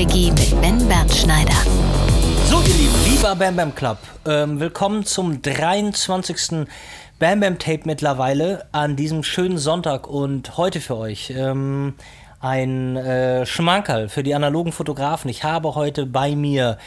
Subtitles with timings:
[0.00, 1.52] Quickie mit Ben Bernschneider.
[2.46, 6.66] So, ihr Lieben, lieber Bam Bam Club, ähm, willkommen zum 23.
[7.18, 11.96] Bam Bam Tape mittlerweile an diesem schönen Sonntag und heute für euch ähm,
[12.40, 15.28] ein äh, Schmankerl für die analogen Fotografen.
[15.28, 16.78] Ich habe heute bei mir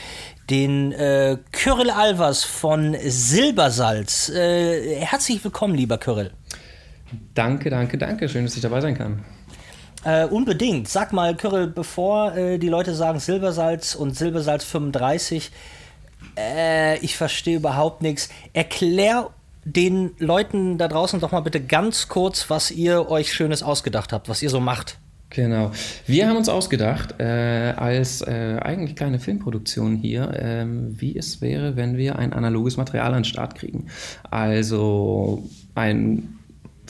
[0.49, 4.29] den äh, Kyrill Alvers von Silbersalz.
[4.29, 6.31] Äh, herzlich willkommen, lieber Kyrill.
[7.35, 8.27] Danke, danke, danke.
[8.27, 9.23] Schön, dass ich dabei sein kann.
[10.03, 10.87] Äh, unbedingt.
[10.89, 15.51] Sag mal, Kyrill, bevor äh, die Leute sagen Silbersalz und Silbersalz 35,
[16.37, 18.29] äh, ich verstehe überhaupt nichts.
[18.53, 19.29] Erklär
[19.65, 24.27] den Leuten da draußen doch mal bitte ganz kurz, was ihr euch Schönes ausgedacht habt,
[24.27, 24.97] was ihr so macht.
[25.29, 25.71] Genau.
[26.05, 31.75] Wir haben uns ausgedacht, äh, als äh, eigentlich kleine Filmproduktion hier, äh, wie es wäre,
[31.75, 33.87] wenn wir ein analoges Material an den Start kriegen.
[34.29, 35.43] Also
[35.73, 36.37] ein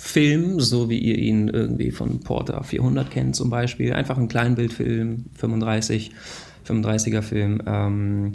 [0.05, 3.93] Film, so wie ihr ihn irgendwie von Porter 400 kennt zum Beispiel.
[3.93, 6.11] Einfach ein Kleinbildfilm, 35,
[6.67, 8.33] 35er Film, ähm,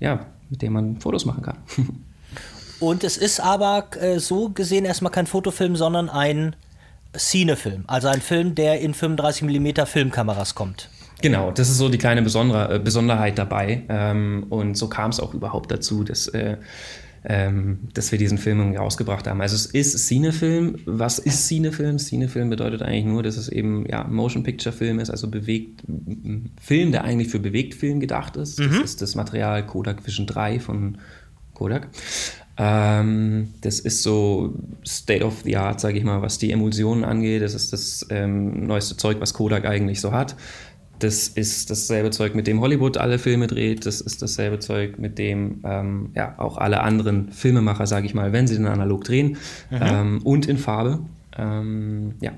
[0.00, 1.58] ja, mit dem man Fotos machen kann.
[2.80, 6.56] Und es ist aber äh, so gesehen erstmal kein Fotofilm, sondern ein
[7.14, 7.84] Cinefilm.
[7.86, 10.88] Also ein Film, der in 35mm Filmkameras kommt.
[11.20, 13.84] Genau, das ist so die kleine Besonder Besonderheit dabei.
[13.90, 16.56] Ähm, und so kam es auch überhaupt dazu, dass, äh,
[17.24, 19.40] ähm, dass wir diesen Film rausgebracht haben.
[19.40, 20.76] Also es ist Cinefilm.
[20.86, 21.98] Was ist Cinefilm?
[21.98, 25.82] Cinefilm bedeutet eigentlich nur, dass es eben ja, Motion Picture Film ist, also bewegt
[26.60, 28.58] Film, der eigentlich für Bewegtfilm gedacht ist.
[28.58, 28.70] Mhm.
[28.70, 30.98] Das ist das Material Kodak Vision 3 von
[31.52, 31.88] Kodak.
[32.56, 34.54] Ähm, das ist so
[34.86, 37.42] State of the Art, sage ich mal, was die Emulsionen angeht.
[37.42, 40.36] Das ist das ähm, neueste Zeug, was Kodak eigentlich so hat.
[41.00, 43.86] Das ist dasselbe Zeug, mit dem Hollywood alle Filme dreht.
[43.86, 48.32] Das ist dasselbe Zeug, mit dem ähm, ja, auch alle anderen Filmemacher, sage ich mal,
[48.32, 49.36] wenn sie den analog drehen
[49.70, 49.78] mhm.
[49.80, 51.00] ähm, und in Farbe.
[51.36, 52.32] Ähm, ja,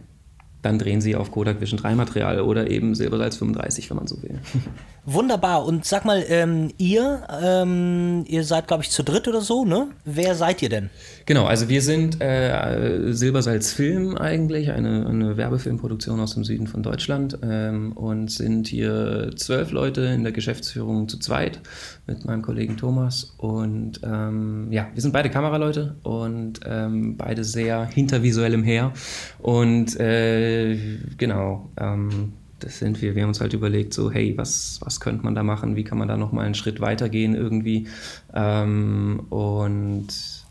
[0.62, 4.22] dann drehen sie auf Kodak Vision 3 Material oder eben Silbersalz 35, wenn man so
[4.22, 4.38] will.
[5.04, 5.64] Wunderbar.
[5.66, 9.88] Und sag mal, ähm, ihr, ähm, ihr seid, glaube ich, zu dritt oder so, ne?
[10.04, 10.90] Wer seid ihr denn?
[11.26, 16.84] Genau, also wir sind äh, Silbersalz Film eigentlich, eine, eine, Werbefilmproduktion aus dem Süden von
[16.84, 21.60] Deutschland ähm, und sind hier zwölf Leute in der Geschäftsführung zu zweit
[22.06, 23.34] mit meinem Kollegen Thomas.
[23.38, 28.92] Und ähm, ja, wir sind beide Kameraleute und ähm, beide sehr hinter visuellem her.
[29.40, 30.51] Und äh,
[31.16, 33.14] genau, ähm, das sind wir.
[33.14, 35.76] Wir haben uns halt überlegt, so, hey, was, was könnte man da machen?
[35.76, 37.88] Wie kann man da nochmal einen Schritt weitergehen irgendwie?
[38.34, 40.08] Ähm, und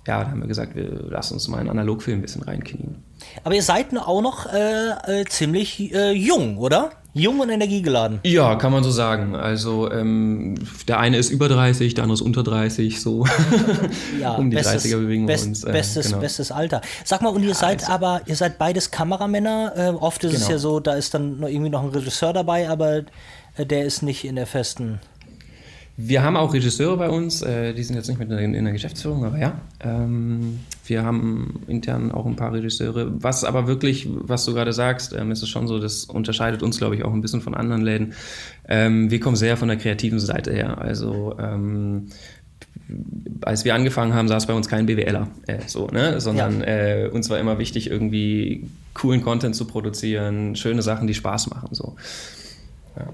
[0.07, 2.95] ja, da haben wir gesagt, wir lassen uns mal einen Analogfilm ein bisschen reinknien.
[3.43, 6.91] Aber ihr seid auch noch äh, äh, ziemlich äh, jung, oder?
[7.13, 8.21] Jung und energiegeladen.
[8.23, 9.35] Ja, kann man so sagen.
[9.35, 10.55] Also ähm,
[10.87, 13.25] der eine ist über 30, der andere ist unter 30, so
[14.19, 15.63] ja, um die bestes, 30er bewegen wir uns.
[15.63, 16.19] Äh, bestes, genau.
[16.19, 16.81] bestes Alter.
[17.03, 19.73] Sag mal, und ihr ja, seid also, aber, ihr seid beides Kameramänner.
[19.75, 20.43] Äh, oft ist genau.
[20.43, 23.03] es ja so, da ist dann irgendwie noch ein Regisseur dabei, aber
[23.57, 24.99] äh, der ist nicht in der festen
[25.97, 28.73] wir haben auch Regisseure bei uns, äh, die sind jetzt nicht mit in, in der
[28.73, 29.59] Geschäftsführung, aber ja.
[29.79, 33.11] Ähm, wir haben intern auch ein paar Regisseure.
[33.21, 36.77] Was aber wirklich, was du gerade sagst, ähm, ist es schon so, das unterscheidet uns,
[36.77, 38.13] glaube ich, auch ein bisschen von anderen Läden.
[38.67, 40.79] Ähm, wir kommen sehr von der kreativen Seite her.
[40.79, 42.07] Also ähm,
[43.41, 46.19] als wir angefangen haben, saß bei uns kein BWLer, äh, so, ne?
[46.19, 46.67] sondern ja.
[46.67, 51.69] äh, uns war immer wichtig, irgendwie coolen Content zu produzieren, schöne Sachen, die Spaß machen.
[51.71, 51.95] So.
[52.97, 53.07] Ja.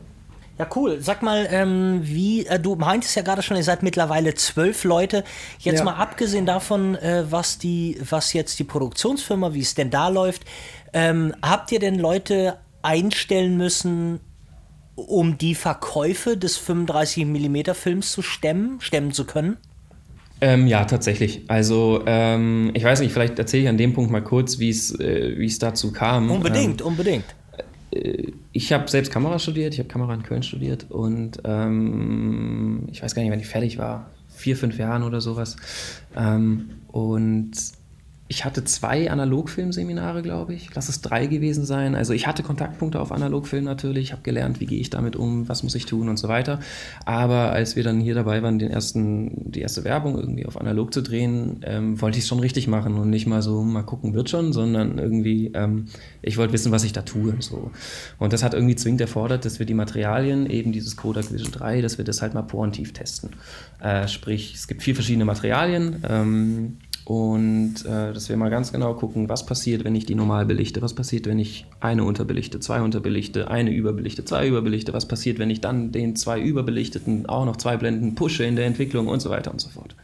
[0.60, 0.98] Ja, cool.
[1.02, 5.24] Sag mal, ähm, wie, äh, du meintest ja gerade schon, ihr seid mittlerweile zwölf Leute.
[5.60, 5.84] Jetzt ja.
[5.84, 10.46] mal abgesehen davon, äh, was die, was jetzt die Produktionsfirma, wie es denn da läuft,
[10.94, 14.20] ähm, habt ihr denn Leute einstellen müssen,
[14.96, 19.58] um die Verkäufe des 35 mm Films zu stemmen, stemmen zu können?
[20.42, 21.44] Ähm, ja, tatsächlich.
[21.48, 25.46] Also ähm, ich weiß nicht, vielleicht erzähle ich an dem Punkt mal kurz, wie äh,
[25.46, 26.30] es dazu kam.
[26.30, 27.26] Unbedingt, ähm, unbedingt.
[27.98, 33.02] Äh, ich habe selbst Kamera studiert, ich habe Kamera in Köln studiert und ähm, ich
[33.04, 35.58] weiß gar nicht, wann ich fertig war, vier, fünf Jahren oder sowas.
[36.16, 37.52] Ähm, und
[38.30, 40.74] ich hatte zwei Analogfilmseminare, glaube ich.
[40.76, 41.96] Lass es drei gewesen sein.
[41.96, 45.64] Also ich hatte Kontaktpunkte auf Analogfilm natürlich, habe gelernt, wie gehe ich damit um, was
[45.64, 46.60] muss ich tun und so weiter.
[47.06, 50.94] Aber als wir dann hier dabei waren, den ersten, die erste Werbung irgendwie auf Analog
[50.94, 54.14] zu drehen, ähm, wollte ich es schon richtig machen und nicht mal so, mal gucken,
[54.14, 55.86] wird schon, sondern irgendwie, ähm,
[56.22, 57.36] ich wollte wissen, was ich da tue.
[57.40, 57.72] So.
[58.20, 61.82] Und das hat irgendwie zwingend erfordert, dass wir die Materialien, eben dieses Kodak Vision 3,
[61.82, 63.30] dass wir das halt mal porentiv testen.
[63.80, 66.04] Äh, sprich, es gibt vier verschiedene Materialien.
[66.08, 66.78] Ähm,
[67.08, 70.82] und äh, dass wir mal ganz genau gucken, was passiert, wenn ich die normal belichte,
[70.82, 75.50] was passiert, wenn ich eine unterbelichte, zwei unterbelichte, eine überbelichte, zwei überbelichte, was passiert, wenn
[75.50, 79.30] ich dann den zwei überbelichteten auch noch zwei Blenden pushe in der Entwicklung und so
[79.30, 79.96] weiter und so fort.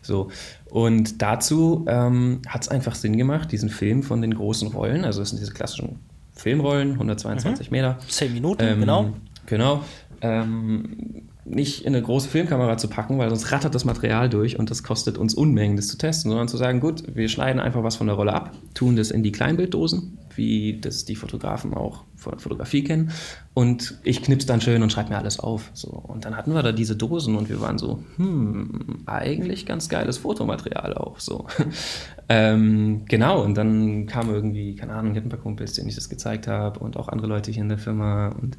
[0.00, 0.30] So.
[0.70, 5.20] Und dazu ähm, hat es einfach Sinn gemacht, diesen Film von den großen Rollen, also
[5.20, 5.98] das sind diese klassischen
[6.32, 7.76] Filmrollen, 122 mhm.
[7.76, 7.98] Meter.
[8.08, 9.10] Zehn Minuten, ähm, genau.
[9.44, 9.84] Genau.
[10.22, 14.70] ähm, nicht in eine große Filmkamera zu packen, weil sonst rattert das Material durch und
[14.70, 17.96] das kostet uns Unmengen, das zu testen, sondern zu sagen, gut, wir schneiden einfach was
[17.96, 22.32] von der Rolle ab, tun das in die Kleinbilddosen, wie das die Fotografen auch von
[22.32, 23.10] der Fotografie kennen
[23.54, 25.70] und ich knips dann schön und schreibe mir alles auf.
[25.74, 25.88] So.
[25.88, 30.18] Und dann hatten wir da diese Dosen und wir waren so, hm, eigentlich ganz geiles
[30.18, 31.18] Fotomaterial auch.
[31.18, 31.46] So.
[32.28, 35.96] ähm, genau, und dann kam irgendwie, keine Ahnung, ich hatte ein paar Kumpels, denen ich
[35.96, 38.56] das gezeigt habe und auch andere Leute hier in der Firma und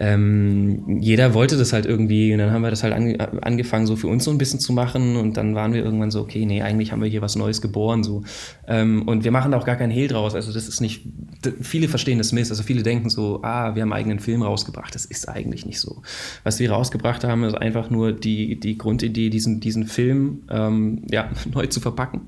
[0.00, 3.96] ähm, jeder wollte das halt irgendwie und dann haben wir das halt ange angefangen, so
[3.96, 6.62] für uns so ein bisschen zu machen und dann waren wir irgendwann so, okay, nee,
[6.62, 8.22] eigentlich haben wir hier was Neues geboren so.
[8.66, 11.02] Ähm, und wir machen da auch gar keinen Hehl draus, also das ist nicht,
[11.60, 14.94] viele verstehen das Mist, also viele denken so, ah, wir haben einen eigenen Film rausgebracht,
[14.94, 16.00] das ist eigentlich nicht so.
[16.44, 21.28] Was wir rausgebracht haben, ist einfach nur die, die Grundidee, diesen, diesen Film ähm, ja,
[21.54, 22.22] neu zu verpacken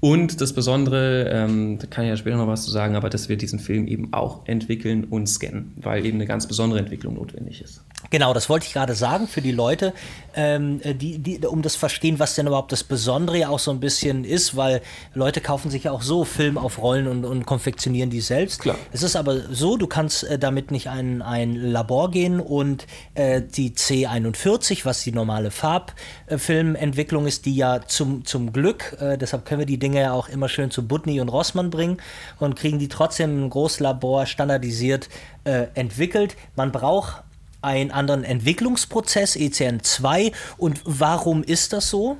[0.00, 3.28] und das Besondere, ähm, da kann ich ja später noch was zu sagen, aber dass
[3.28, 7.62] wir diesen Film eben auch entwickeln und scannen, weil eben eine ganz besondere Entwicklung notwendig
[7.62, 7.82] ist.
[8.10, 9.94] Genau, das wollte ich gerade sagen für die Leute,
[10.34, 13.80] ähm, die, die, um das verstehen, was denn überhaupt das Besondere ja auch so ein
[13.80, 14.82] bisschen ist, weil
[15.14, 18.60] Leute kaufen sich ja auch so Film auf Rollen und, und konfektionieren die selbst.
[18.60, 18.76] Klar.
[18.92, 23.40] Es ist aber so, du kannst äh, damit nicht ein, ein Labor gehen und äh,
[23.42, 29.60] die C41, was die normale Farbfilmentwicklung ist, die ja zum, zum Glück, äh, deshalb können
[29.60, 31.98] wir die Dinge auch immer schön zu Budny und Rossmann bringen
[32.40, 35.08] und kriegen die trotzdem im Großlabor standardisiert
[35.44, 36.36] äh, entwickelt.
[36.56, 37.22] Man braucht
[37.62, 40.32] einen anderen Entwicklungsprozess, ECN2.
[40.56, 42.16] Und warum ist das so?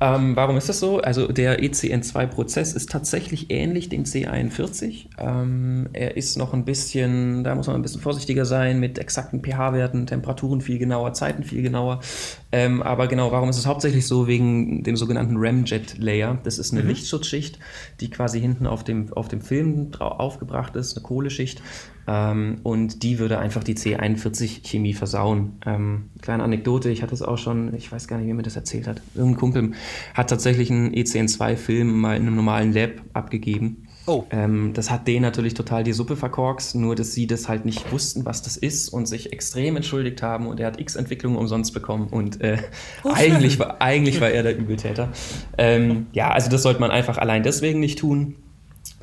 [0.00, 1.00] Ähm, warum ist das so?
[1.00, 5.06] Also der ECN2-Prozess ist tatsächlich ähnlich dem C41.
[5.18, 9.42] Ähm, er ist noch ein bisschen, da muss man ein bisschen vorsichtiger sein mit exakten
[9.42, 12.00] pH-Werten, Temperaturen viel genauer, Zeiten viel genauer.
[12.50, 14.26] Ähm, aber genau, warum ist es hauptsächlich so?
[14.26, 16.38] Wegen dem sogenannten Ramjet-Layer.
[16.42, 16.88] Das ist eine mhm.
[16.88, 17.58] Lichtschutzschicht,
[18.00, 21.62] die quasi hinten auf dem, auf dem Film aufgebracht ist, eine Kohleschicht.
[22.06, 25.58] Ähm, und die würde einfach die C41-Chemie versauen.
[25.64, 28.56] Ähm, kleine Anekdote, ich hatte es auch schon, ich weiß gar nicht, wie mir das
[28.56, 29.00] erzählt hat.
[29.14, 29.72] Irgendein Kumpel
[30.14, 33.86] hat tatsächlich einen ECN2-Film mal in einem normalen Lab abgegeben.
[34.06, 34.24] Oh.
[34.30, 37.90] Ähm, das hat denen natürlich total die Suppe verkorkst, nur dass sie das halt nicht
[37.90, 41.72] wussten, was das ist und sich extrem entschuldigt haben und er hat x Entwicklungen umsonst
[41.72, 42.58] bekommen und äh,
[43.02, 45.10] oh, eigentlich, war, eigentlich war er der Übeltäter.
[45.56, 48.36] Ähm, ja, also das sollte man einfach allein deswegen nicht tun.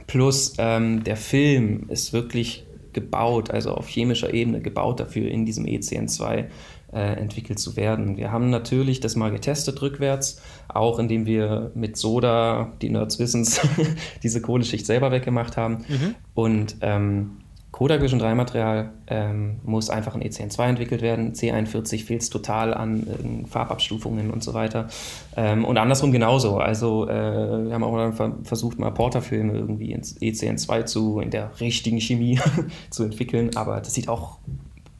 [0.05, 5.65] Plus ähm, der Film ist wirklich gebaut, also auf chemischer Ebene gebaut dafür, in diesem
[5.65, 6.45] ECN2
[6.93, 8.17] äh, entwickelt zu werden.
[8.17, 13.47] Wir haben natürlich das mal getestet rückwärts, auch indem wir mit Soda, die Nerds wissen
[14.23, 15.85] diese Kohleschicht selber weggemacht haben.
[15.87, 16.15] Mhm.
[16.33, 17.37] Und ähm,
[17.81, 21.33] Kodak Vision 3 Material ähm, muss einfach in ECN2 entwickelt werden.
[21.33, 24.87] C41 fehlt es total an äh, Farbabstufungen und so weiter.
[25.35, 26.59] Ähm, und andersrum genauso.
[26.59, 31.59] Also äh, wir haben auch dann versucht, mal Porterfilme irgendwie ins ECN2 zu, in der
[31.59, 32.39] richtigen Chemie
[32.91, 34.37] zu entwickeln, aber das sieht auch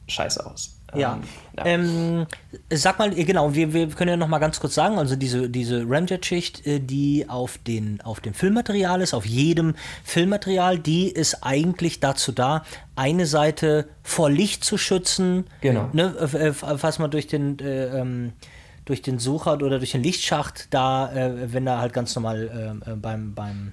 [0.08, 0.81] scheiße aus.
[0.94, 1.18] Ja.
[1.56, 1.64] ja.
[1.64, 2.26] Ähm,
[2.70, 5.88] sag mal, genau, wir, wir können ja noch mal ganz kurz sagen, also diese, diese
[5.88, 9.74] Ramjet-Schicht, äh, die auf, den, auf dem Filmmaterial ist, auf jedem
[10.04, 15.44] Filmmaterial, die ist eigentlich dazu da, eine Seite vor Licht zu schützen.
[15.60, 15.88] Genau.
[15.92, 18.32] Ne, äh, falls man durch den äh, ähm,
[18.84, 22.90] durch den Sucher oder durch den Lichtschacht da, äh, wenn da halt ganz normal äh,
[22.96, 23.72] beim, beim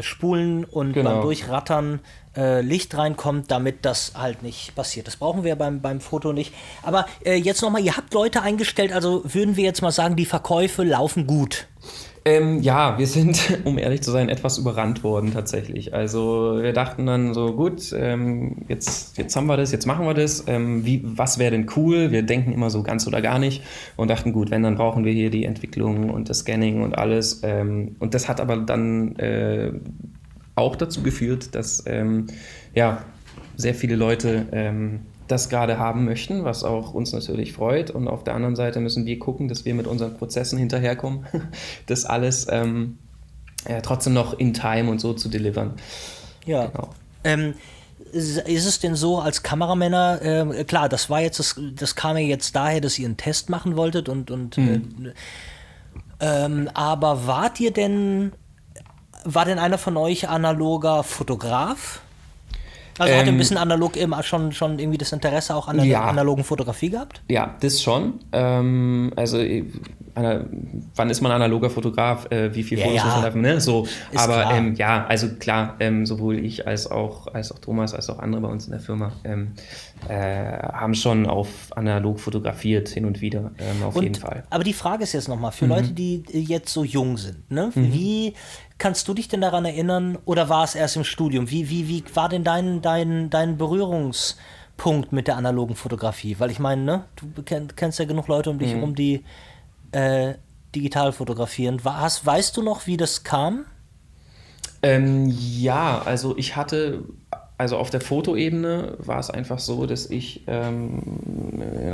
[0.00, 1.14] Spulen und genau.
[1.14, 2.00] beim Durchrattern
[2.36, 5.06] äh, Licht reinkommt, damit das halt nicht passiert.
[5.06, 6.52] Das brauchen wir beim, beim Foto nicht.
[6.82, 10.26] Aber äh, jetzt nochmal, ihr habt Leute eingestellt, also würden wir jetzt mal sagen, die
[10.26, 11.66] Verkäufe laufen gut.
[12.24, 15.92] Ähm, ja, wir sind, um ehrlich zu sein, etwas überrannt worden tatsächlich.
[15.92, 20.14] Also wir dachten dann so, gut, ähm, jetzt, jetzt haben wir das, jetzt machen wir
[20.14, 20.44] das.
[20.46, 22.12] Ähm, wie, was wäre denn cool?
[22.12, 23.62] Wir denken immer so ganz oder gar nicht
[23.96, 27.40] und dachten, gut, wenn, dann brauchen wir hier die Entwicklung und das Scanning und alles.
[27.42, 29.72] Ähm, und das hat aber dann äh,
[30.54, 32.26] auch dazu geführt, dass ähm,
[32.74, 33.04] ja,
[33.56, 37.90] sehr viele Leute ähm, das gerade haben möchten, was auch uns natürlich freut.
[37.90, 41.26] Und auf der anderen Seite müssen wir gucken, dass wir mit unseren Prozessen hinterherkommen,
[41.86, 42.98] das alles ähm,
[43.68, 45.74] ja, trotzdem noch in Time und so zu delivern.
[46.44, 46.66] Ja.
[46.66, 46.90] Genau.
[47.24, 47.54] Ähm,
[48.12, 52.24] ist es denn so als Kameramänner, äh, klar, das war jetzt, das, das kam ja
[52.24, 55.06] jetzt daher, dass ihr einen Test machen wolltet und, und mhm.
[55.06, 55.12] äh,
[56.20, 58.32] ähm, aber wart ihr denn
[59.24, 62.00] war denn einer von euch analoger Fotograf?
[62.98, 65.76] Also ähm, hat er ein bisschen analog immer schon, schon irgendwie das Interesse auch an
[65.76, 66.02] der ja.
[66.02, 67.22] analogen Fotografie gehabt?
[67.28, 68.20] Ja, das schon.
[68.32, 69.64] Ähm, also äh,
[70.94, 72.30] wann ist man analoger Fotograf?
[72.30, 73.60] Äh, wie viel ja, Fotos muss man ne?
[73.60, 78.10] So, aber ähm, ja, also klar, ähm, sowohl ich als auch, als auch Thomas, als
[78.10, 79.52] auch andere bei uns in der Firma ähm,
[80.08, 84.44] äh, haben schon auf analog fotografiert hin und wieder, ähm, auf und, jeden Fall.
[84.50, 85.70] Aber die Frage ist jetzt nochmal, für mhm.
[85.70, 87.72] Leute, die jetzt so jung sind, ne?
[87.74, 87.92] Mhm.
[87.92, 88.34] wie
[88.82, 91.50] kannst du dich denn daran erinnern oder war es erst im Studium?
[91.50, 94.34] Wie, wie, wie war denn dein, dein, dein Berührungs-
[94.76, 96.40] Punkt mit der analogen Fotografie?
[96.40, 99.22] Weil ich meine, ne, du kenn, kennst ja genug Leute um dich herum, die
[99.92, 100.34] äh,
[100.74, 101.84] digital fotografieren.
[101.84, 103.66] War, hast, weißt du noch, wie das kam?
[104.82, 107.04] Ähm, ja, also ich hatte
[107.62, 111.00] also auf der Fotoebene war es einfach so, dass ich ähm,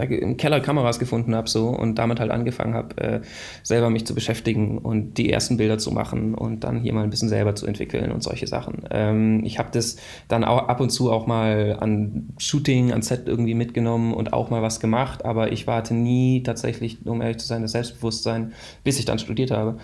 [0.09, 3.21] im Keller Kameras gefunden habe so und damit halt angefangen habe, äh,
[3.63, 7.11] selber mich zu beschäftigen und die ersten Bilder zu machen und dann hier mal ein
[7.11, 8.85] bisschen selber zu entwickeln und solche Sachen.
[8.91, 9.99] Ähm, ich habe das
[10.29, 14.49] dann auch ab und zu auch mal an Shooting, an Set irgendwie mitgenommen und auch
[14.49, 18.99] mal was gemacht, aber ich warte nie tatsächlich, um ehrlich zu sein, das Selbstbewusstsein, bis
[18.99, 19.77] ich dann studiert habe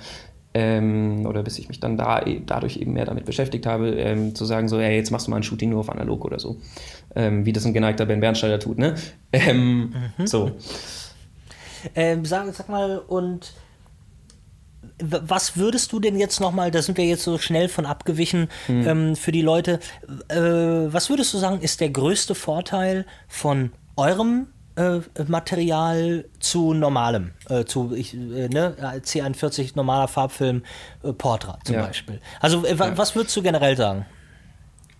[0.55, 4.35] ähm, oder bis ich mich dann da e, dadurch eben mehr damit beschäftigt habe, ähm,
[4.35, 6.57] zu sagen, so, ja, jetzt machst du mal ein Shooting nur auf analog oder so.
[7.17, 8.95] Ähm, wie das ein geneigter Ben Bernsteiner tut, ne?
[9.33, 10.27] Ähm, mhm.
[10.29, 10.53] So.
[11.97, 13.53] Ähm, sag, sag mal, und
[15.03, 18.87] was würdest du denn jetzt nochmal, da sind wir jetzt so schnell von abgewichen hm.
[18.87, 19.81] ähm, für die Leute,
[20.29, 27.33] äh, was würdest du sagen, ist der größte Vorteil von eurem äh, Material zu normalem,
[27.49, 30.63] äh, zu ich, äh, ne, C41 normaler Farbfilm
[31.03, 31.87] äh, Portra zum ja.
[31.87, 32.21] Beispiel.
[32.41, 32.97] Also äh, ja.
[32.99, 34.07] was würdest du generell sagen?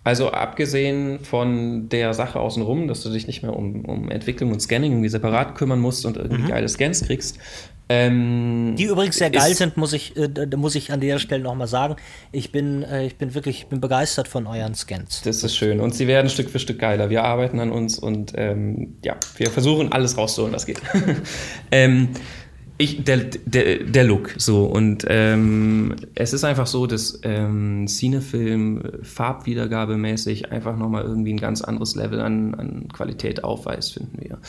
[0.05, 4.61] Also abgesehen von der Sache außenrum, dass du dich nicht mehr um, um Entwicklung und
[4.61, 6.47] Scanning irgendwie separat kümmern musst und irgendwie mhm.
[6.47, 7.39] geile Scans kriegst,
[7.87, 11.67] ähm, die übrigens sehr geil sind, muss ich, äh, muss ich an der Stelle nochmal
[11.67, 11.97] sagen.
[12.31, 15.21] Ich bin, äh, ich bin wirklich bin begeistert von euren Scans.
[15.23, 15.79] Das ist schön.
[15.79, 17.11] Und sie werden Stück für Stück geiler.
[17.11, 20.81] Wir arbeiten an uns und ähm, ja, wir versuchen alles rauszuholen, was geht.
[21.71, 22.09] ähm,
[22.77, 24.65] ich, der, der, der Look, so.
[24.65, 31.61] Und ähm, es ist einfach so, dass ähm, Cinefilm farbwiedergabemäßig einfach nochmal irgendwie ein ganz
[31.61, 34.39] anderes Level an, an Qualität aufweist, finden wir.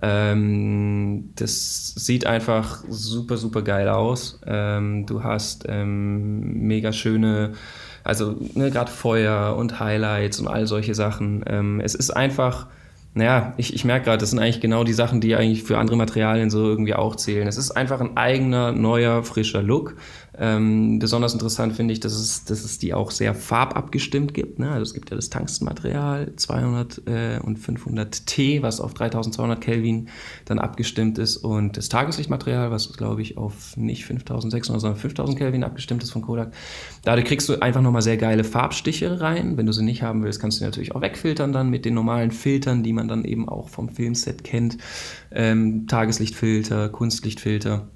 [0.00, 4.40] Ähm, das sieht einfach super, super geil aus.
[4.46, 7.54] Ähm, du hast ähm, mega schöne,
[8.04, 11.42] also ne, gerade Feuer und Highlights und all solche Sachen.
[11.48, 12.68] Ähm, es ist einfach
[13.14, 15.96] naja, ich, ich merke gerade, das sind eigentlich genau die Sachen, die eigentlich für andere
[15.96, 17.46] Materialien so irgendwie auch zählen.
[17.46, 19.96] Es ist einfach ein eigener, neuer, frischer Look.
[20.38, 24.58] Ähm, besonders interessant finde ich, dass es, dass es die auch sehr farbabgestimmt gibt.
[24.58, 24.70] Ne?
[24.70, 30.08] Also es gibt ja das Tungstenmaterial 200 äh, und 500 T, was auf 3200 Kelvin
[30.46, 35.64] dann abgestimmt ist und das Tageslichtmaterial, was glaube ich auf nicht 5600, sondern 5000 Kelvin
[35.64, 36.54] abgestimmt ist von Kodak.
[37.04, 39.58] Dadurch kriegst du einfach nochmal sehr geile Farbstiche rein.
[39.58, 41.92] Wenn du sie nicht haben willst, kannst du sie natürlich auch wegfiltern dann mit den
[41.92, 44.78] normalen Filtern, die man dann eben auch vom Filmset kennt.
[45.30, 47.88] Ähm, Tageslichtfilter, Kunstlichtfilter.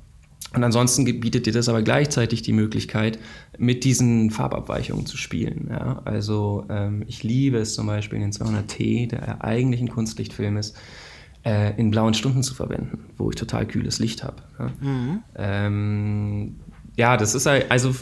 [0.54, 3.18] Und ansonsten bietet dir das aber gleichzeitig die Möglichkeit,
[3.58, 5.68] mit diesen Farbabweichungen zu spielen.
[5.70, 6.00] Ja?
[6.04, 10.76] Also ähm, ich liebe es zum Beispiel in den 200T, der eigentlich ein Kunstlichtfilm ist,
[11.44, 14.42] äh, in blauen Stunden zu verwenden, wo ich total kühles Licht habe.
[14.58, 14.70] Ja?
[14.80, 15.22] Mhm.
[15.36, 16.56] Ähm,
[16.96, 17.94] ja, das ist also,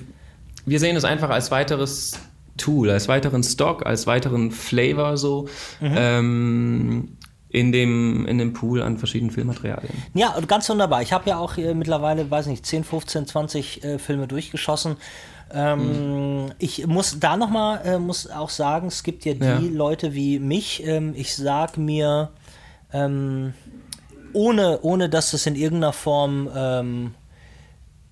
[0.65, 2.21] wir sehen es einfach als weiteres
[2.57, 5.49] Tool, als weiteren Stock, als weiteren Flavor so.
[5.81, 5.95] Mhm.
[5.97, 7.17] Ähm,
[7.49, 9.93] in dem, in dem Pool an verschiedenen Filmmaterialien.
[10.13, 11.03] Ja, ganz wunderbar.
[11.03, 14.97] Ich habe ja auch äh, mittlerweile, weiß nicht, 10, 15, 20 äh, Filme durchgeschossen.
[15.53, 16.53] Ähm, mhm.
[16.59, 19.61] Ich muss da nochmal, äh, muss auch sagen, es gibt ja die ja.
[19.73, 20.85] Leute wie mich.
[20.85, 22.31] Ähm, ich sag mir,
[22.93, 23.55] ähm,
[24.33, 27.15] ohne, ohne dass es in irgendeiner Form ähm,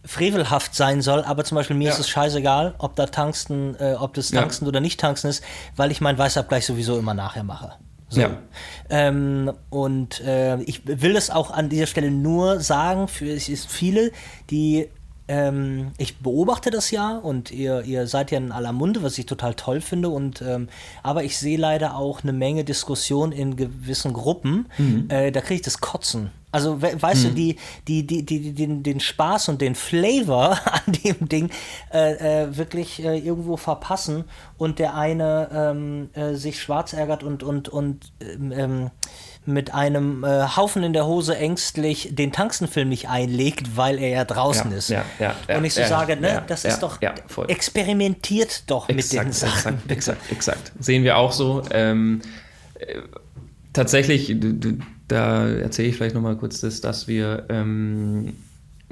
[0.04, 1.92] frevelhaft sein soll, aber zum Beispiel mir ja.
[1.92, 4.68] ist es scheißegal, ob da Tangsten, äh, ob das Tangsten ja.
[4.70, 5.44] oder nicht Tangsten ist,
[5.76, 7.72] weil ich meinen Weißabgleich sowieso immer nachher mache.
[8.08, 8.20] So.
[8.20, 8.38] Ja.
[8.90, 13.70] Ähm, und äh, ich will es auch an dieser Stelle nur sagen, für es ist
[13.70, 14.12] viele,
[14.50, 14.88] die
[15.28, 19.26] ähm, ich beobachte das ja und ihr, ihr seid ja in aller Munde, was ich
[19.26, 20.10] total toll finde.
[20.10, 20.68] Und ähm,
[21.02, 24.66] aber ich sehe leider auch eine Menge Diskussion in gewissen Gruppen.
[24.76, 25.06] Mhm.
[25.08, 26.30] Äh, da kriege ich das Kotzen.
[26.52, 27.28] Also, we weißt mhm.
[27.28, 27.56] du, die,
[27.88, 31.50] die, die, die, den, den Spaß und den Flavor an dem Ding
[31.92, 34.24] äh, äh, wirklich äh, irgendwo verpassen
[34.58, 38.90] und der eine ähm, äh, sich schwarz ärgert und, und, und ähm, ähm
[39.44, 44.24] mit einem äh, Haufen in der Hose ängstlich den Tangstenfilm nicht einlegt, weil er ja
[44.24, 44.88] draußen ja, ist.
[44.88, 46.98] Ja, ja, und ich so sage, ne, das ist doch,
[47.48, 49.74] experimentiert doch exakt, mit den Sachen.
[49.88, 50.72] Exakt, exakt, exakt.
[50.78, 51.62] Sehen wir auch so.
[51.72, 52.22] Ähm,
[52.78, 53.00] äh,
[53.72, 54.78] tatsächlich, du, du,
[55.12, 58.32] da erzähle ich vielleicht nochmal kurz das, dass wir ähm,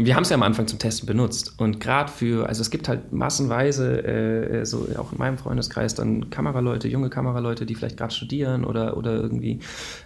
[0.04, 2.88] wir haben es ja am Anfang zum Testen benutzt und gerade für, also es gibt
[2.88, 8.14] halt massenweise, äh, so auch in meinem Freundeskreis dann Kameraleute, junge Kameraleute, die vielleicht gerade
[8.14, 9.60] studieren oder, oder irgendwie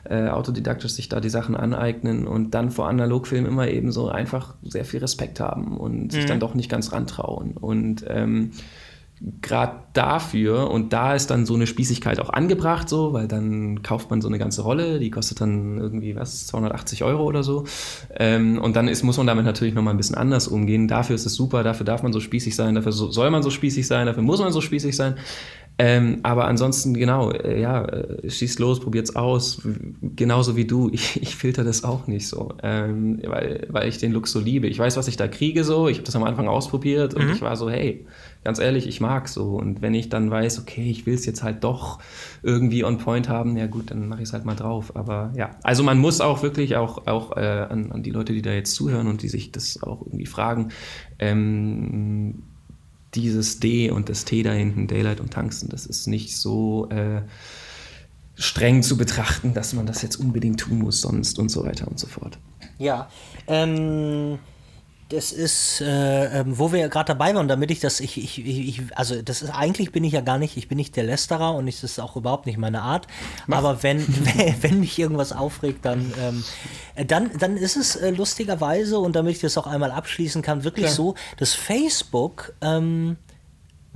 [0.05, 4.55] äh, autodidaktisch sich da die Sachen aneignen und dann vor Analogfilmen immer eben so einfach
[4.63, 6.11] sehr viel Respekt haben und mhm.
[6.11, 8.51] sich dann doch nicht ganz rantrauen und ähm,
[9.41, 14.11] gerade dafür, und da ist dann so eine Spießigkeit auch angebracht, so, weil dann kauft
[14.11, 17.65] man so eine ganze Rolle, die kostet dann irgendwie, was, 280 Euro oder so.
[18.17, 20.89] Ähm, und dann ist, muss man damit natürlich nochmal ein bisschen anders umgehen.
[20.89, 23.51] Dafür ist es super, dafür darf man so spießig sein, dafür so, soll man so
[23.51, 25.15] spießig sein, dafür muss man so spießig sein.
[25.77, 29.61] Ähm, aber ansonsten, genau, äh, ja, äh, schießt los, probiert's aus.
[30.03, 30.91] Genauso wie du.
[30.95, 34.69] Ich, ich filter das auch nicht so, ähm, weil, weil ich den Look so liebe.
[34.69, 35.89] Ich weiß, was ich da kriege so.
[35.89, 37.33] Ich habe das am Anfang ausprobiert und mhm.
[37.33, 38.07] ich war so, hey,
[38.45, 39.57] ganz ehrlich, ich mag so.
[39.57, 41.99] Und wenn ich dann weiß, okay, ich will es jetzt halt doch
[42.43, 44.95] irgendwie on point haben, ja gut, dann mache ich es halt mal drauf.
[44.95, 48.43] Aber ja, also man muss auch wirklich auch, auch äh, an, an die Leute, die
[48.43, 50.69] da jetzt zuhören und die sich das auch irgendwie fragen,
[51.19, 52.43] ähm,
[53.15, 57.23] dieses D und das T da hinten, Daylight und Tungsten, das ist nicht so äh,
[58.35, 61.99] streng zu betrachten, dass man das jetzt unbedingt tun muss sonst und so weiter und
[61.99, 62.39] so fort.
[62.79, 63.09] Ja,
[63.47, 64.39] ähm,
[65.09, 68.39] das ist, äh, ähm, wo wir ja gerade dabei waren, damit ich das, ich, ich,
[68.39, 71.55] ich, also das ist, eigentlich bin ich ja gar nicht, ich bin nicht der Lästerer
[71.55, 73.07] und ich, das ist auch überhaupt nicht meine Art.
[73.47, 73.59] Mach.
[73.59, 74.07] Aber wenn,
[74.63, 76.45] wenn mich irgendwas aufregt, dann, ähm,
[77.07, 80.87] dann, dann ist es äh, lustigerweise, und damit ich das auch einmal abschließen kann, wirklich
[80.87, 80.97] Klar.
[80.97, 83.17] so, dass Facebook, ähm,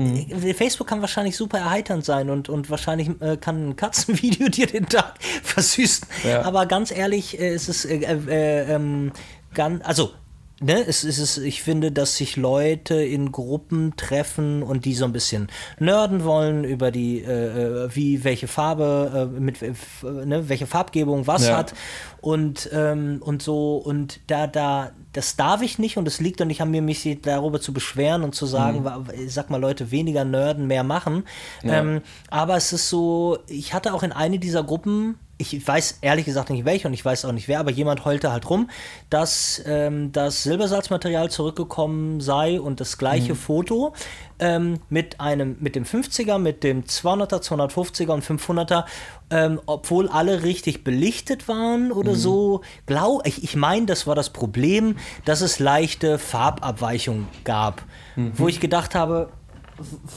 [0.00, 0.54] Mhm.
[0.54, 4.86] Facebook kann wahrscheinlich super erheiternd sein und, und wahrscheinlich äh, kann ein Katzenvideo dir den
[4.86, 6.06] Tag versüßen.
[6.22, 6.42] Ja.
[6.42, 9.10] Aber ganz ehrlich, äh, ist es äh, äh, ähm,
[9.54, 10.12] ganz, also
[10.60, 15.12] ne, es ist, ich finde, dass sich Leute in Gruppen treffen und die so ein
[15.12, 15.48] bisschen
[15.78, 19.72] nerden wollen über die, äh, äh wie, welche Farbe, äh, mit, äh,
[20.02, 21.56] ne, welche Farbgebung was ja.
[21.56, 21.74] hat
[22.20, 26.50] und, ähm, und so und da, da, das darf ich nicht und es liegt und
[26.50, 29.28] ich habe mir mich darüber zu beschweren und zu sagen, mhm.
[29.28, 31.24] sag mal Leute, weniger nerden, mehr machen.
[31.62, 31.80] Ja.
[31.80, 36.24] Ähm, aber es ist so, ich hatte auch in eine dieser Gruppen ich weiß ehrlich
[36.24, 38.68] gesagt nicht welche und ich weiß auch nicht wer, aber jemand heulte halt rum,
[39.08, 43.38] dass ähm, das Silbersalzmaterial zurückgekommen sei und das gleiche mhm.
[43.38, 43.94] Foto
[44.40, 48.84] ähm, mit einem, mit dem 50er, mit dem 200er, 250er und 500er,
[49.30, 52.16] ähm, obwohl alle richtig belichtet waren oder mhm.
[52.16, 52.60] so.
[52.86, 57.82] Glau ich, ich meine, das war das Problem, dass es leichte Farbabweichungen gab,
[58.16, 58.32] mhm.
[58.34, 59.30] wo ich gedacht habe,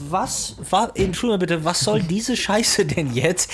[0.10, 3.52] was, war, Entschuldigung bitte, was soll diese Scheiße denn jetzt?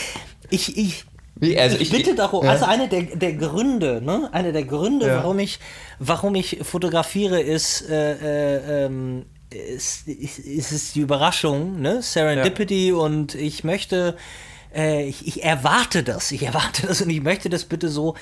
[0.50, 1.05] Ich, ich,
[1.39, 2.51] wie, also ich, ich bitte darum, ja.
[2.51, 4.29] also eine der, der Gründe, ne?
[4.31, 5.17] Eine der Gründe, ja.
[5.17, 5.59] warum ich,
[6.00, 8.13] warum ich fotografiere, ist, äh,
[8.55, 12.01] äh, ähm, ist, ist, ist, die Überraschung, ne?
[12.01, 12.95] Serendipity ja.
[12.95, 14.17] und ich möchte,
[14.75, 18.15] äh, ich, ich erwarte das, ich erwarte das und ich möchte das bitte so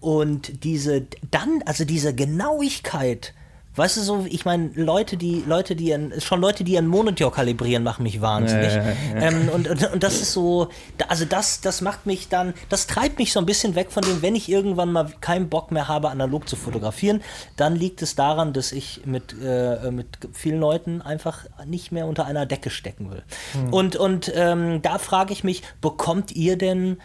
[0.00, 3.34] und diese, dann, also diese Genauigkeit,
[3.74, 7.32] Weißt du so, ich meine, Leute, die, Leute, die ihren, schon Leute, die ihren Monitor
[7.32, 8.74] kalibrieren, machen mich wahnsinnig.
[8.74, 9.20] Ja, ja, ja.
[9.28, 10.68] Ähm, und, und, und das ist so,
[11.08, 14.20] also das, das macht mich dann, das treibt mich so ein bisschen weg von dem,
[14.20, 17.22] wenn ich irgendwann mal keinen Bock mehr habe, analog zu fotografieren,
[17.56, 22.26] dann liegt es daran, dass ich mit, äh, mit vielen Leuten einfach nicht mehr unter
[22.26, 23.22] einer Decke stecken will.
[23.52, 23.72] Hm.
[23.72, 26.98] Und, und ähm, da frage ich mich, bekommt ihr denn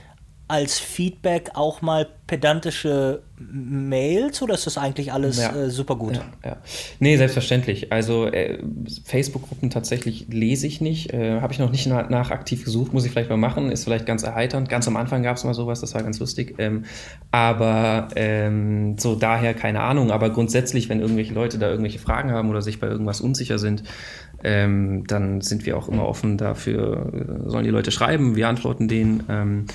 [0.50, 5.54] als Feedback auch mal pedantische Mails oder ist das eigentlich alles ja.
[5.54, 6.16] äh, super gut?
[6.16, 6.58] Ja, ja.
[7.00, 7.92] Nee, selbstverständlich.
[7.92, 8.60] Also äh,
[9.04, 11.14] Facebook-Gruppen tatsächlich lese ich nicht.
[11.14, 13.72] Äh, Habe ich noch nicht nach, nach, aktiv gesucht, muss ich vielleicht mal machen.
[13.72, 14.70] Ist vielleicht ganz erheiternd.
[14.70, 16.56] Ganz am Anfang gab es mal sowas, das war ganz lustig.
[16.60, 16.86] Ähm,
[17.32, 20.12] aber ähm, so daher keine Ahnung.
[20.12, 23.84] Aber grundsätzlich, wenn irgendwelche Leute da irgendwelche Fragen haben oder sich bei irgendwas unsicher sind,
[24.44, 28.88] ähm, dann sind wir auch immer offen dafür, äh, sollen die Leute schreiben, wir antworten
[28.88, 29.68] denen.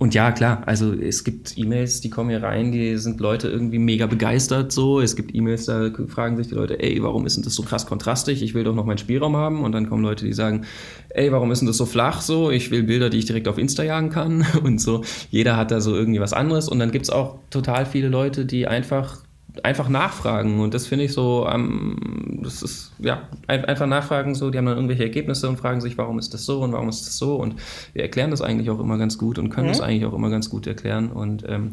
[0.00, 3.78] Und ja, klar, also es gibt E-Mails, die kommen hier rein, die sind Leute irgendwie
[3.78, 4.98] mega begeistert so.
[4.98, 7.84] Es gibt E-Mails, da fragen sich die Leute, ey, warum ist denn das so krass
[7.84, 8.42] kontrastig?
[8.42, 9.62] Ich will doch noch meinen Spielraum haben.
[9.62, 10.64] Und dann kommen Leute, die sagen,
[11.10, 12.50] ey, warum ist denn das so flach so?
[12.50, 14.46] Ich will Bilder, die ich direkt auf Insta jagen kann.
[14.64, 16.70] Und so, jeder hat da so irgendwie was anderes.
[16.70, 19.18] Und dann gibt's auch total viele Leute, die einfach
[19.62, 24.58] einfach nachfragen und das finde ich so, ähm, das ist ja einfach nachfragen so, die
[24.58, 27.18] haben dann irgendwelche Ergebnisse und fragen sich, warum ist das so und warum ist das
[27.18, 27.56] so und
[27.92, 29.72] wir erklären das eigentlich auch immer ganz gut und können mhm.
[29.72, 31.72] das eigentlich auch immer ganz gut erklären und ähm,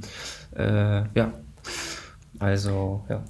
[0.56, 1.34] äh, ja,
[2.40, 3.24] also ja.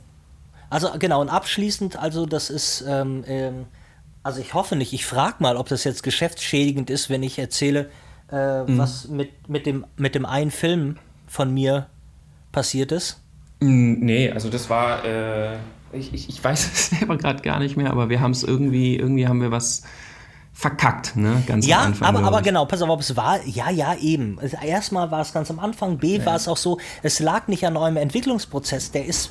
[0.69, 3.65] Also genau und abschließend, also das ist ähm, ähm
[4.27, 7.89] also ich hoffe nicht, ich frage mal, ob das jetzt geschäftsschädigend ist, wenn ich erzähle,
[8.29, 8.77] äh, mhm.
[8.77, 11.87] was mit, mit, dem, mit dem einen Film von mir
[12.51, 13.21] passiert ist.
[13.59, 15.57] Nee, also das war, äh,
[15.91, 18.97] ich, ich, ich weiß es selber gerade gar nicht mehr, aber wir haben es irgendwie,
[18.97, 19.83] irgendwie haben wir was
[20.57, 21.43] verkackt, ne?
[21.45, 22.07] Ganz ja, am Anfang.
[22.07, 24.39] Aber, aber genau, pass auf, ob es war, ja, ja, eben.
[24.65, 26.25] Erstmal war es ganz am Anfang, B ja.
[26.25, 29.29] war es auch so, es lag nicht an eurem Entwicklungsprozess, der ist,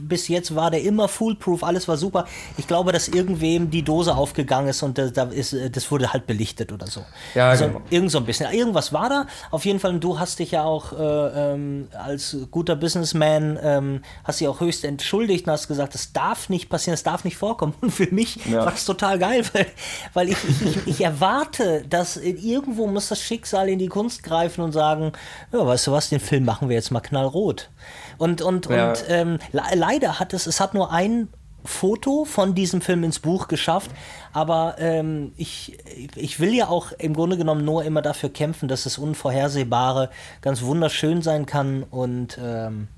[0.00, 2.24] bis jetzt war der immer foolproof, alles war super.
[2.56, 6.72] Ich glaube, dass irgendwem die Dose aufgegangen ist und da ist, das wurde halt belichtet
[6.72, 7.04] oder so.
[7.34, 7.82] Ja, also genau.
[7.90, 8.50] irgend so ein bisschen.
[8.50, 9.26] Irgendwas war da.
[9.50, 14.40] Auf jeden Fall, du hast dich ja auch äh, ähm, als guter Businessman, ähm, hast
[14.40, 17.74] dich auch höchst entschuldigt und hast gesagt, das darf nicht passieren, das darf nicht vorkommen.
[17.82, 18.64] Und für mich ja.
[18.64, 19.66] war das total geil, weil,
[20.14, 24.72] weil ich ich, ich, erwarte, dass irgendwo muss das Schicksal in die Kunst greifen und
[24.72, 25.12] sagen,
[25.52, 27.70] ja, weißt du was, den Film machen wir jetzt mal knallrot.
[28.18, 28.90] Und, und, ja.
[28.90, 31.28] und ähm, leider hat es, es hat nur ein
[31.64, 33.90] Foto von diesem Film ins Buch geschafft,
[34.32, 35.78] aber ähm, ich,
[36.16, 40.62] ich will ja auch im Grunde genommen nur immer dafür kämpfen, dass das Unvorhersehbare ganz
[40.62, 42.88] wunderschön sein kann und ähm,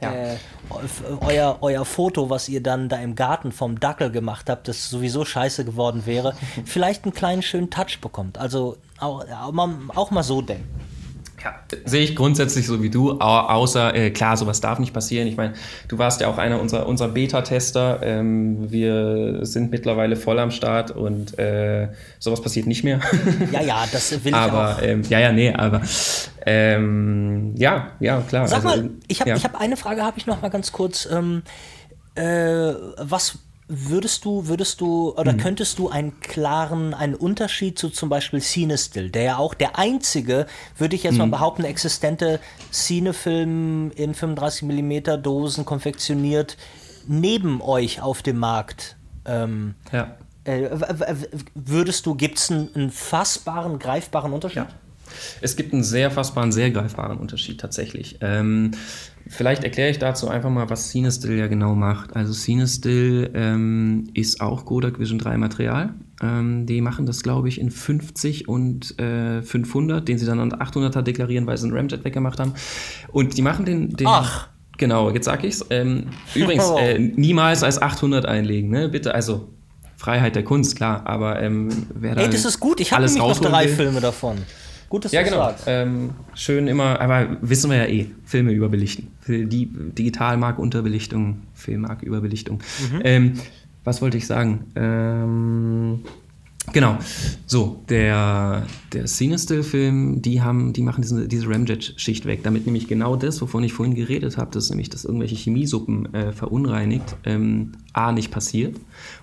[0.00, 0.12] ja.
[0.12, 0.36] äh,
[1.20, 5.24] euer, euer Foto, was ihr dann da im Garten vom Dackel gemacht habt, das sowieso
[5.24, 6.34] scheiße geworden wäre,
[6.64, 8.38] vielleicht einen kleinen schönen Touch bekommt.
[8.38, 10.79] Also auch, auch, mal, auch mal so denken.
[11.42, 11.54] Ja,
[11.86, 15.26] sehe ich grundsätzlich so wie du, außer, äh, klar, sowas darf nicht passieren.
[15.26, 15.54] Ich meine,
[15.88, 18.00] du warst ja auch einer unserer, unserer Beta-Tester.
[18.02, 23.00] Ähm, wir sind mittlerweile voll am Start und äh, sowas passiert nicht mehr.
[23.52, 24.82] Ja, ja, das will ich aber, auch.
[24.82, 25.80] Ähm, ja, ja, nee, aber
[26.46, 28.46] ähm, ja, ja, klar.
[28.46, 29.42] Sag also, mal, ich habe ja.
[29.42, 31.08] hab eine Frage, habe ich noch mal ganz kurz.
[31.10, 31.42] Ähm,
[32.14, 33.38] äh, was
[33.70, 35.38] würdest du, würdest du oder mhm.
[35.38, 40.46] könntest du einen klaren, einen Unterschied zu zum Beispiel Cinestill, der ja auch der einzige,
[40.76, 41.18] würde ich jetzt mhm.
[41.18, 42.40] mal behaupten, existente
[42.72, 46.56] Cinefilm in 35 mm Dosen konfektioniert
[47.06, 48.96] neben euch auf dem Markt.
[49.24, 50.16] Ähm, ja.
[50.44, 50.70] Äh,
[51.54, 54.64] würdest du, gibt es einen, einen, fassbaren, greifbaren Unterschied?
[54.64, 54.68] Ja.
[55.40, 58.18] Es gibt einen sehr fassbaren, sehr greifbaren Unterschied tatsächlich.
[58.20, 58.72] Ähm,
[59.30, 62.16] Vielleicht erkläre ich dazu einfach mal, was Cinestill ja genau macht.
[62.16, 65.94] Also Cinestill ähm, ist auch Kodak Vision 3 Material.
[66.20, 70.52] Ähm, die machen das, glaube ich, in 50 und äh, 500, den sie dann an
[70.52, 72.54] 800er deklarieren, weil sie einen Ramjet weggemacht haben.
[73.12, 73.90] Und die machen den...
[73.90, 74.48] den Ach!
[74.78, 75.64] Genau, jetzt sag ich's.
[75.70, 78.88] Ähm, übrigens, äh, niemals als 800 einlegen, ne?
[78.88, 79.48] Bitte, also
[79.96, 83.22] Freiheit der Kunst, klar, aber ähm, wer da Ey, das ist gut, ich habe nämlich
[83.22, 84.38] noch drei will, Filme davon.
[84.90, 85.44] Gut, dass ja, du genau.
[85.44, 85.64] sagst.
[85.68, 89.06] Ähm, schön immer, aber wissen wir ja eh, Filme überbelichten.
[89.28, 92.58] Die Digitalmark Unterbelichtung, Filmmark Überbelichtung.
[92.92, 93.00] Mhm.
[93.04, 93.32] Ähm,
[93.84, 94.64] was wollte ich sagen?
[94.74, 96.00] Ähm,
[96.72, 96.98] genau.
[97.46, 103.14] So, der, der Cinestill-Film, die haben, die machen diese, diese Ramjet-Schicht weg, damit nämlich genau
[103.14, 108.10] das, wovon ich vorhin geredet habe, dass nämlich, dass irgendwelche Chemiesuppen äh, verunreinigt, ähm, A,
[108.10, 108.74] nicht passiert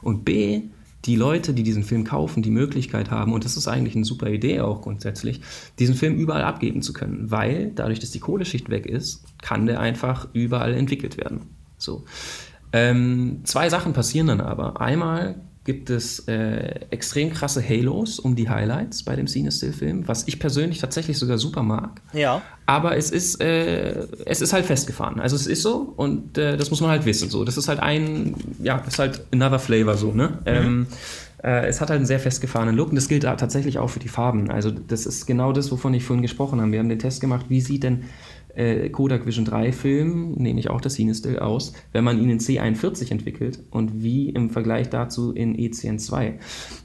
[0.01, 0.61] und B,
[1.07, 4.29] die Leute, die diesen Film kaufen, die Möglichkeit haben, und das ist eigentlich eine super
[4.29, 5.41] Idee auch grundsätzlich,
[5.79, 9.79] diesen Film überall abgeben zu können, weil dadurch, dass die Kohleschicht weg ist, kann der
[9.79, 11.47] einfach überall entwickelt werden.
[11.77, 12.03] So.
[12.73, 14.81] Ähm, zwei Sachen passieren dann aber.
[14.81, 15.35] Einmal
[15.67, 20.79] gibt es äh, extrem krasse Halos um die Highlights bei dem Scene-Still-Film, was ich persönlich
[20.79, 22.01] tatsächlich sogar super mag.
[22.13, 22.41] Ja.
[22.65, 25.19] Aber es ist, äh, es ist halt festgefahren.
[25.19, 27.29] Also es ist so und äh, das muss man halt wissen.
[27.29, 30.39] So, das ist halt ein, ja, das ist halt another flavor so, ne?
[30.45, 30.47] Mhm.
[30.47, 30.87] Ähm,
[31.43, 34.07] äh, es hat halt einen sehr festgefahrenen Look und das gilt tatsächlich auch für die
[34.07, 34.49] Farben.
[34.49, 36.71] Also das ist genau das, wovon ich vorhin gesprochen habe.
[36.71, 38.05] Wir haben den Test gemacht, wie sieht denn
[38.57, 42.39] äh, Kodak Vision 3 Film, nehme ich auch das Cinestill aus, wenn man ihn in
[42.39, 46.33] C41 entwickelt und wie im Vergleich dazu in ECN2.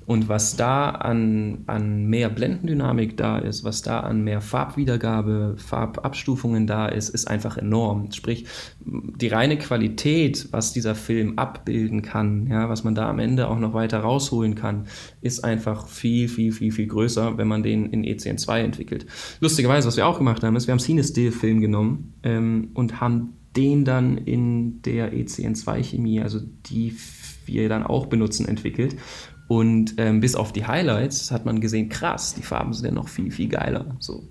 [0.05, 6.67] Und was da an, an mehr Blendendynamik da ist, was da an mehr Farbwiedergabe, Farbabstufungen
[6.67, 8.11] da ist, ist einfach enorm.
[8.13, 8.45] Sprich,
[8.85, 13.59] die reine Qualität, was dieser Film abbilden kann, ja, was man da am Ende auch
[13.59, 14.87] noch weiter rausholen kann,
[15.23, 19.07] ist einfach viel, viel, viel, viel größer, wenn man den in ECN2 entwickelt.
[19.41, 23.85] Lustigerweise, was wir auch gemacht haben, ist, wir haben Cinestill-Film genommen ähm, und haben den
[23.85, 26.95] dann in der ECN2-Chemie, also die
[27.47, 28.97] wir dann auch benutzen, entwickelt
[29.53, 33.09] und ähm, bis auf die Highlights hat man gesehen, krass, die Farben sind ja noch
[33.09, 33.97] viel, viel geiler.
[33.99, 34.27] So.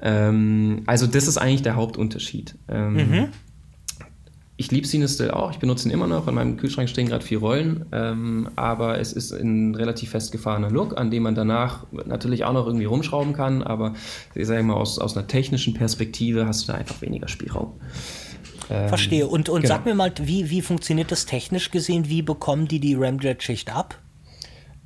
[0.00, 2.54] Ähm, also das ist eigentlich der Hauptunterschied.
[2.68, 3.28] Ähm, mhm.
[4.60, 6.26] Ich liebe Cinestill auch, ich benutze ihn immer noch.
[6.26, 10.98] In meinem Kühlschrank stehen gerade vier Rollen, ähm, aber es ist ein relativ festgefahrener Look,
[10.98, 13.94] an dem man danach natürlich auch noch irgendwie rumschrauben kann, aber
[14.34, 17.74] ich sage mal, aus, aus einer technischen Perspektive hast du da einfach weniger Spielraum.
[18.68, 19.28] Ähm, Verstehe.
[19.28, 19.74] Und, und genau.
[19.74, 22.08] sag mir mal, wie, wie funktioniert das technisch gesehen?
[22.08, 23.96] Wie bekommen die die Ramjet-Schicht ab?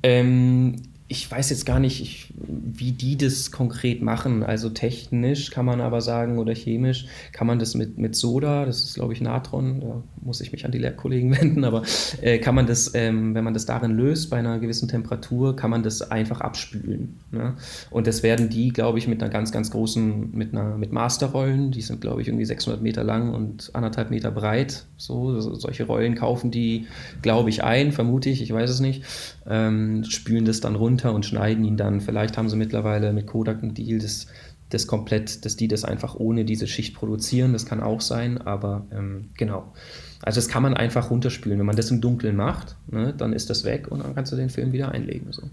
[0.03, 0.75] Ähm,
[1.13, 4.41] ich weiß jetzt gar nicht, ich, wie die das konkret machen.
[4.41, 8.83] Also technisch kann man aber sagen oder chemisch kann man das mit, mit Soda, das
[8.83, 11.83] ist glaube ich Natron, da muss ich mich an die Lehrkollegen wenden, aber
[12.21, 15.69] äh, kann man das, ähm, wenn man das darin löst bei einer gewissen Temperatur, kann
[15.69, 17.19] man das einfach abspülen.
[17.31, 17.53] Ne?
[17.91, 21.69] Und das werden die, glaube ich, mit einer ganz, ganz großen, mit einer mit Masterrollen,
[21.69, 24.85] die sind glaube ich irgendwie 600 Meter lang und anderthalb Meter breit.
[24.97, 26.87] So, solche Rollen kaufen die,
[27.21, 29.03] glaube ich, ein, vermute ich, ich weiß es nicht,
[29.47, 32.01] ähm, spülen das dann runter und schneiden ihn dann.
[32.01, 34.27] Vielleicht haben sie mittlerweile mit Kodak einen Deal, dass
[34.69, 37.53] das komplett, dass die das einfach ohne diese Schicht produzieren.
[37.53, 39.73] Das kann auch sein, aber ähm, genau.
[40.21, 41.59] Also das kann man einfach runterspülen.
[41.59, 44.35] Wenn man das im Dunkeln macht, ne, dann ist das weg und dann kannst du
[44.35, 45.31] den Film wieder einlegen.
[45.31, 45.43] So.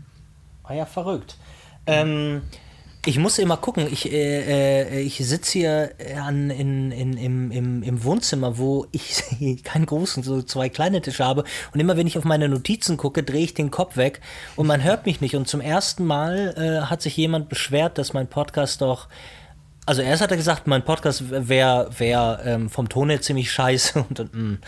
[0.63, 1.37] Ah ja, verrückt.
[1.87, 2.43] Ähm,
[3.07, 3.87] ich muss immer gucken.
[3.91, 5.91] Ich, äh, äh ich sitze hier
[6.23, 9.23] an, in, in, im, im, im Wohnzimmer, wo ich
[9.65, 11.45] keinen großen, so zwei kleine Tische habe.
[11.73, 14.21] Und immer wenn ich auf meine Notizen gucke, drehe ich den Kopf weg
[14.57, 15.35] und man hört mich nicht.
[15.35, 19.09] Und zum ersten Mal äh, hat sich jemand beschwert, dass mein Podcast doch
[19.87, 24.05] Also erst hat er gesagt, mein Podcast wäre wär, ähm, vom Ton her ziemlich scheiße.
[24.09, 24.59] Und, und, mm.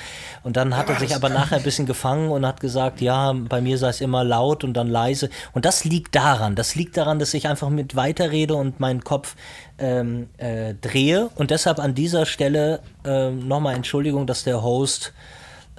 [0.42, 3.60] und dann hat er sich aber nachher ein bisschen gefangen und hat gesagt, ja, bei
[3.60, 5.30] mir sei es immer laut und dann leise.
[5.52, 6.54] Und das liegt daran.
[6.54, 9.36] Das liegt daran, dass ich einfach mit weiterrede und meinen Kopf
[9.78, 11.30] ähm, äh, drehe.
[11.36, 15.12] Und deshalb an dieser Stelle ähm, nochmal Entschuldigung, dass der Host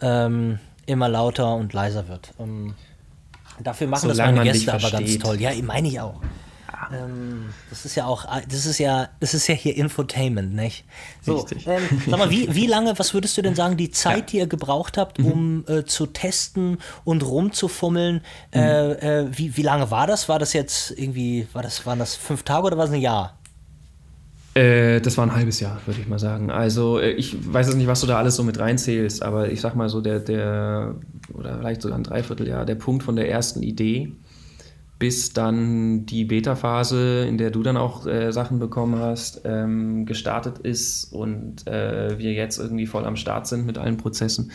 [0.02, 2.34] ähm, immer lauter und leiser wird.
[2.40, 2.76] Ähm,
[3.60, 5.42] dafür machen Solange das meine Gäste aber ganz toll.
[5.42, 6.22] Ja, meine ich auch.
[6.92, 10.86] Ähm, das ist ja auch, das ist ja, das ist ja hier Infotainment, nicht?
[11.22, 11.68] So, Richtig.
[11.68, 14.26] Ähm, sag mal, wie, wie lange, was würdest du denn sagen, die Zeit, ja.
[14.26, 15.32] die ihr gebraucht habt, mhm.
[15.32, 18.16] um äh, zu testen und rumzufummeln,
[18.54, 18.60] mhm.
[18.60, 20.30] äh, äh, wie, wie lange war das?
[20.30, 23.38] War das jetzt irgendwie, war das, waren das fünf Tage oder war es ein Jahr?
[24.56, 26.52] Äh, das war ein halbes Jahr, würde ich mal sagen.
[26.52, 29.62] Also äh, ich weiß jetzt nicht, was du da alles so mit reinzählst, aber ich
[29.62, 30.96] sag mal so der, der
[31.34, 34.12] oder vielleicht sogar ein Dreivierteljahr, der Punkt von der ersten Idee
[35.04, 40.60] bis dann die Beta-Phase, in der du dann auch äh, Sachen bekommen hast, ähm, gestartet
[40.60, 44.54] ist und äh, wir jetzt irgendwie voll am Start sind mit allen Prozessen,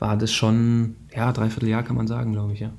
[0.00, 2.72] war das schon, ja, dreiviertel Jahr kann man sagen, glaube ich, ja.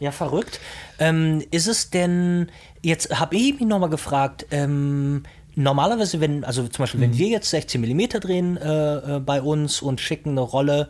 [0.00, 0.58] Ja, verrückt.
[0.98, 2.48] Ähm, ist es denn,
[2.82, 5.22] jetzt habe ich mich nochmal gefragt, ähm,
[5.54, 7.04] normalerweise, wenn, also zum Beispiel, mhm.
[7.04, 10.88] wenn wir jetzt 16 mm drehen äh, äh, bei uns und schicken eine Rolle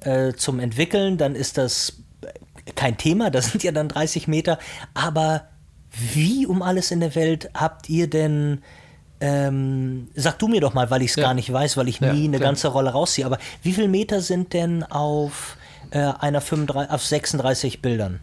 [0.00, 1.98] äh, zum Entwickeln, dann ist das
[2.74, 4.58] kein Thema, das sind ja dann 30 Meter.
[4.94, 5.44] Aber
[5.90, 8.62] wie um alles in der Welt habt ihr denn
[9.20, 11.24] ähm, sag du mir doch mal, weil ich es ja.
[11.24, 12.50] gar nicht weiß, weil ich ja, nie eine klar.
[12.50, 13.26] ganze Rolle rausziehe.
[13.26, 15.56] Aber wie viele Meter sind denn auf
[15.90, 18.20] äh, einer 35, auf 36 Bildern?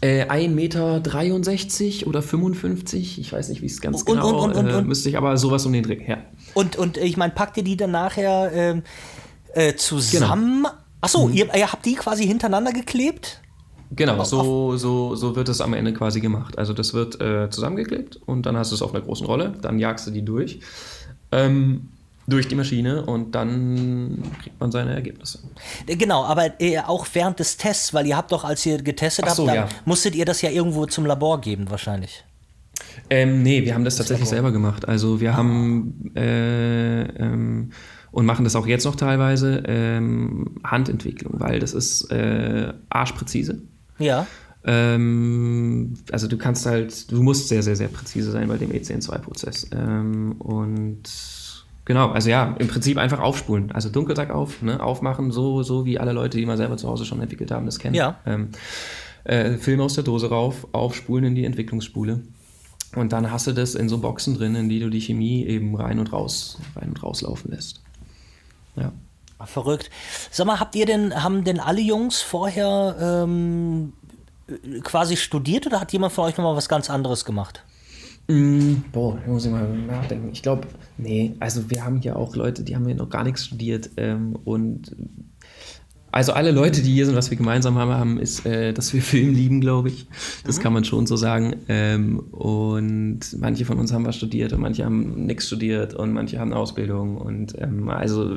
[0.00, 4.68] Äh, 1,63 Meter oder 55, ich weiß nicht, wie es ganz und, genau und, und,
[4.68, 6.18] äh, müsste ich, aber sowas um den Dreh, ja.
[6.54, 8.82] Und, und ich meine, packt ihr die dann nachher ähm,
[9.54, 10.64] äh, zusammen?
[10.64, 10.74] Genau.
[11.00, 11.34] Achso, mhm.
[11.34, 13.40] ihr, ihr habt die quasi hintereinander geklebt?
[13.90, 16.58] Genau, so, so, so wird es am Ende quasi gemacht.
[16.58, 19.78] Also das wird äh, zusammengeklebt und dann hast du es auf einer großen Rolle, dann
[19.78, 20.60] jagst du die durch.
[21.32, 21.88] Ähm,
[22.26, 25.38] durch die Maschine und dann kriegt man seine Ergebnisse.
[25.86, 29.46] Genau, aber äh, auch während des Tests, weil ihr habt doch, als ihr getestet so,
[29.46, 29.68] habt, ja.
[29.86, 32.24] musstet ihr das ja irgendwo zum Labor geben wahrscheinlich.
[33.08, 34.50] Ähm, nee, wir haben das, das tatsächlich Labor.
[34.50, 34.86] selber gemacht.
[34.86, 37.70] Also wir haben äh, ähm,
[38.10, 43.62] und machen das auch jetzt noch teilweise ähm, Handentwicklung, weil das ist äh, arschpräzise.
[43.98, 44.26] Ja.
[44.64, 49.70] Ähm, also du kannst halt, du musst sehr, sehr, sehr präzise sein bei dem ECN2-Prozess.
[49.72, 51.08] Ähm, und
[51.88, 53.72] Genau, also ja, im Prinzip einfach aufspulen.
[53.72, 57.06] Also Dunkelsack auf, ne, aufmachen, so, so wie alle Leute, die mal selber zu Hause
[57.06, 57.94] schon entwickelt haben, das kennen.
[57.94, 58.20] Ja.
[58.26, 58.50] Ähm,
[59.24, 62.20] äh, Film aus der Dose rauf, aufspulen in die Entwicklungsspule.
[62.94, 65.74] Und dann hast du das in so Boxen drin, in die du die Chemie eben
[65.76, 67.80] rein und raus, rein und rauslaufen lässt.
[68.78, 68.92] Ja.
[69.46, 69.90] Verrückt.
[70.30, 73.92] Sag mal, habt ihr denn, haben denn alle Jungs vorher ähm,
[74.82, 77.62] quasi studiert oder hat jemand von euch nochmal was ganz anderes gemacht?
[78.26, 80.30] Mm, boah, muss ich mal nachdenken.
[80.32, 83.46] Ich glaube, nee, also wir haben hier auch Leute, die haben hier noch gar nichts
[83.46, 84.94] studiert ähm, und
[86.10, 89.02] also alle Leute, die hier sind, was wir gemeinsam haben, haben ist, äh, dass wir
[89.02, 90.06] Film lieben, glaube ich.
[90.44, 90.62] Das mhm.
[90.62, 91.56] kann man schon so sagen.
[91.68, 96.38] Ähm, und manche von uns haben was studiert und manche haben nichts studiert und manche
[96.38, 98.36] haben Ausbildung und ähm, also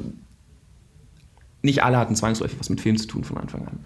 [1.61, 3.85] nicht alle hatten zwangsläufig was mit Film zu tun von Anfang an.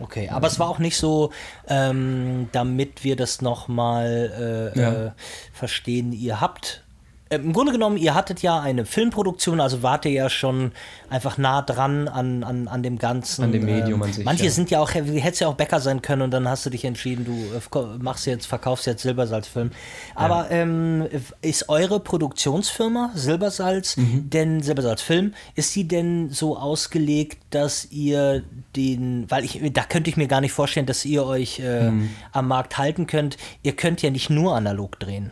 [0.00, 1.30] Okay, aber es war auch nicht so,
[1.68, 4.92] ähm, damit wir das nochmal äh, ja.
[4.92, 5.10] äh,
[5.52, 6.84] verstehen, ihr habt
[7.30, 10.72] im Grunde genommen, ihr hattet ja eine Filmproduktion, also wart ihr ja schon
[11.08, 13.44] einfach nah dran an, an, an dem Ganzen.
[13.44, 14.24] An dem Medium ähm, an sich.
[14.24, 14.50] Manche ja.
[14.50, 17.24] sind ja auch, hättest ja auch Bäcker sein können und dann hast du dich entschieden,
[17.24, 19.70] du äh, machst jetzt, verkaufst jetzt Silbersalzfilm.
[20.16, 20.62] Aber ja.
[20.62, 21.06] ähm,
[21.40, 24.28] ist eure Produktionsfirma Silbersalz mhm.
[24.28, 28.42] denn Silbersalzfilm, ist die denn so ausgelegt, dass ihr
[28.74, 32.10] den, weil ich, da könnte ich mir gar nicht vorstellen, dass ihr euch äh, mhm.
[32.32, 33.36] am Markt halten könnt.
[33.62, 35.30] Ihr könnt ja nicht nur analog drehen.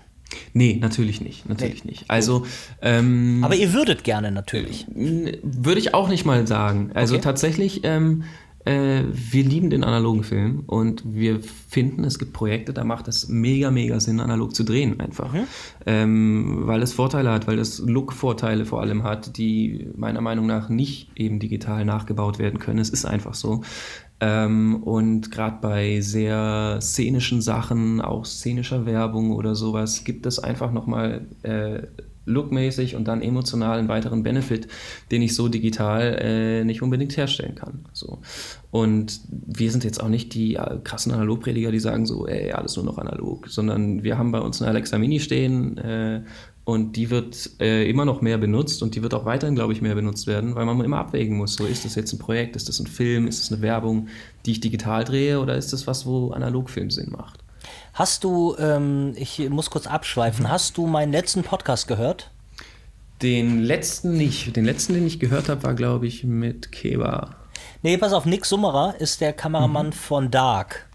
[0.52, 1.48] Nee, natürlich nicht.
[1.48, 1.92] Natürlich nee.
[1.92, 2.04] nicht.
[2.08, 2.46] Also,
[2.82, 4.86] ähm, Aber ihr würdet gerne natürlich.
[4.94, 6.90] Würde ich auch nicht mal sagen.
[6.94, 7.24] Also okay.
[7.24, 8.24] tatsächlich, ähm,
[8.64, 13.28] äh, wir lieben den analogen Film und wir finden, es gibt Projekte, da macht es
[13.28, 15.32] mega, mega Sinn, analog zu drehen einfach.
[15.32, 15.46] Mhm.
[15.86, 20.68] Ähm, weil es Vorteile hat, weil es Look-Vorteile vor allem hat, die meiner Meinung nach
[20.68, 22.78] nicht eben digital nachgebaut werden können.
[22.78, 23.62] Es ist einfach so.
[24.20, 30.72] Ähm, und gerade bei sehr szenischen Sachen, auch szenischer Werbung oder sowas, gibt es einfach
[30.72, 31.83] nochmal äh,
[32.28, 34.68] lookmäßig und dann emotional einen weiteren Benefit,
[35.11, 37.87] den ich so digital äh, nicht unbedingt herstellen kann.
[37.92, 38.18] So.
[38.70, 42.76] Und wir sind jetzt auch nicht die äh, krassen Analogprediger, die sagen so, ey, alles
[42.76, 46.22] nur noch analog, sondern wir haben bei uns eine Alexa Mini stehen, äh,
[46.68, 49.81] und die wird äh, immer noch mehr benutzt und die wird auch weiterhin, glaube ich,
[49.81, 51.54] mehr benutzt werden, weil man immer abwägen muss.
[51.54, 54.09] So, ist das jetzt ein Projekt, ist das ein Film, ist das eine Werbung,
[54.44, 57.40] die ich digital drehe oder ist das was, wo Analogfilm Sinn macht?
[57.94, 62.31] Hast du, ähm, ich muss kurz abschweifen, hast du meinen letzten Podcast gehört?
[63.22, 64.54] Den letzten nicht.
[64.54, 67.35] Den letzten, den ich gehört habe, war, glaube ich, mit Keba.
[67.81, 69.92] Nee, pass auf, Nick Summerer ist der Kameramann mhm.
[69.92, 70.87] von Dark.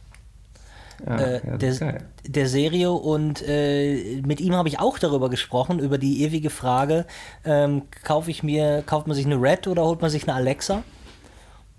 [1.05, 5.97] Äh, ja, der, der, Serie und äh, mit ihm habe ich auch darüber gesprochen, über
[5.97, 7.05] die ewige Frage,
[7.43, 10.83] ähm, kaufe ich mir, kauft man sich eine Red oder holt man sich eine Alexa?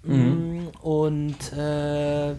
[0.02, 0.68] Mhm.
[0.82, 2.32] Und äh,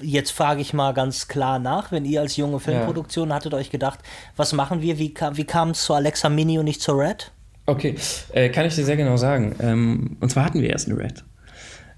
[0.00, 3.34] jetzt frage ich mal ganz klar nach, wenn ihr als junge Filmproduktion ja.
[3.34, 3.98] hattet euch gedacht,
[4.36, 7.32] was machen wir, wie, wie kam es zur Alexa Mini und nicht zur Red?
[7.66, 7.96] Okay,
[8.32, 9.56] äh, kann ich dir sehr genau sagen.
[9.60, 11.24] Ähm, und zwar hatten wir erst eine Red.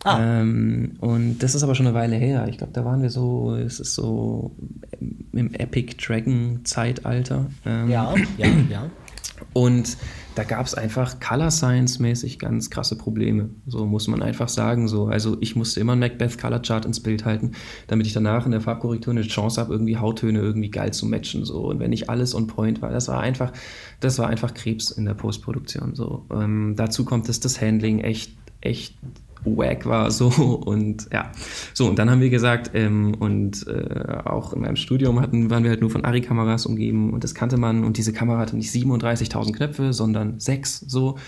[0.05, 0.41] Ah.
[0.41, 2.47] Ähm, und das ist aber schon eine Weile her.
[2.49, 4.57] Ich glaube, da waren wir so, es ist so
[5.33, 7.47] im Epic Dragon Zeitalter.
[7.65, 8.91] Ähm, ja, ja, ja.
[9.53, 9.97] Und
[10.35, 13.51] da gab es einfach Color Science mäßig ganz krasse Probleme.
[13.67, 14.89] So muss man einfach sagen.
[14.89, 15.07] So.
[15.07, 17.53] Also ich musste immer ein Macbeth Color Chart ins Bild halten,
[17.87, 21.45] damit ich danach in der Farbkorrektur eine Chance habe, irgendwie Hauttöne irgendwie geil zu matchen.
[21.45, 21.67] So.
[21.69, 23.53] Und wenn nicht alles on point war, das war einfach,
[24.01, 25.95] das war einfach Krebs in der Postproduktion.
[25.95, 26.27] So.
[26.31, 28.95] Ähm, dazu kommt, dass das Handling echt, echt
[29.45, 30.29] wack war so.
[30.29, 31.31] Und ja.
[31.75, 35.63] So und dann haben wir gesagt ähm, und äh, auch in meinem Studium hatten waren
[35.63, 37.85] wir halt nur von Ari Kameras umgeben und das kannte man.
[37.85, 41.19] Und diese Kamera hatte nicht 37.000 Knöpfe sondern sechs so.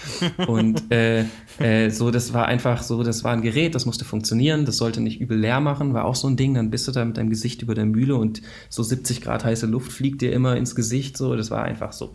[0.47, 1.25] Und äh,
[1.59, 5.01] äh, so das war einfach so das war ein Gerät das musste funktionieren das sollte
[5.01, 6.55] nicht übel leer machen war auch so ein Ding.
[6.55, 9.67] Dann bist du da mit deinem Gesicht über der Mühle und so 70 Grad heiße
[9.67, 11.37] Luft fliegt dir immer ins Gesicht so.
[11.37, 12.13] Das war einfach so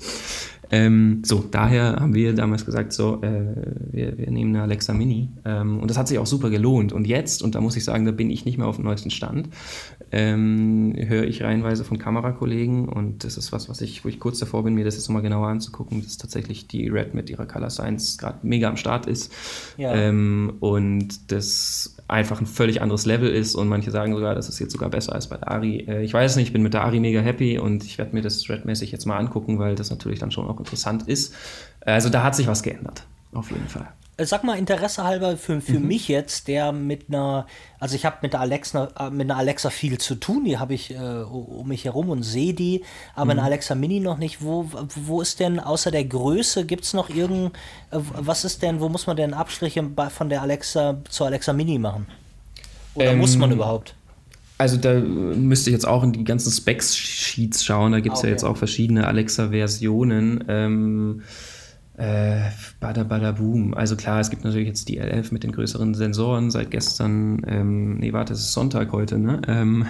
[0.74, 3.46] ähm, so, daher haben wir damals gesagt, so, äh,
[3.92, 5.30] wir, wir, nehmen eine Alexa Mini.
[5.46, 6.94] Ähm, und das hat sich auch super gelohnt.
[6.94, 9.12] Und jetzt, und da muss ich sagen, da bin ich nicht mehr auf dem neuesten
[9.12, 9.50] Stand,
[10.12, 14.40] ähm, höre ich reihenweise von Kamerakollegen und das ist was, was ich, wo ich kurz
[14.40, 17.70] davor bin, mir das jetzt nochmal genauer anzugucken, dass tatsächlich die Red mit ihrer Color
[17.70, 19.32] Science gerade mega am Start ist.
[19.78, 19.94] Ja.
[19.94, 24.60] Ähm, und das einfach ein völlig anderes Level ist und manche sagen sogar, das ist
[24.60, 25.86] jetzt sogar besser als bei der Ari.
[25.88, 28.22] Äh, ich weiß nicht, ich bin mit der Ari mega happy und ich werde mir
[28.22, 31.34] das Red-mäßig jetzt mal angucken, weil das natürlich dann schon auch interessant ist.
[31.82, 33.88] Also da hat sich was geändert, auf jeden Fall.
[34.18, 35.88] Äh, sag mal Interesse halber für, für mhm.
[35.88, 37.48] mich jetzt, der mit einer,
[37.80, 40.74] also ich habe mit der Alexa, äh, mit einer Alexa viel zu tun, die habe
[40.74, 42.84] ich äh, um mich herum und sehe die,
[43.16, 43.32] aber mhm.
[43.32, 44.42] eine Alexa Mini noch nicht.
[44.42, 47.56] Wo, wo ist denn außer der Größe, gibt es noch irgend,
[47.92, 51.80] äh, was ist denn, wo muss man denn Abstriche von der Alexa zur Alexa Mini
[51.80, 52.08] machen?
[52.96, 53.96] Oder ähm, muss man überhaupt?
[54.60, 58.28] Also da müsste ich jetzt auch in die ganzen Specs-Sheets schauen, da gibt es okay.
[58.28, 60.44] ja jetzt auch verschiedene Alexa-Versionen.
[60.48, 61.24] Ähm,
[61.96, 63.74] äh, bada bada boom.
[63.74, 67.98] Also klar, es gibt natürlich jetzt die L11 mit den größeren Sensoren seit gestern, ähm,
[68.00, 69.42] nee, warte, es ist Sonntag heute, ne?
[69.48, 69.86] Ähm,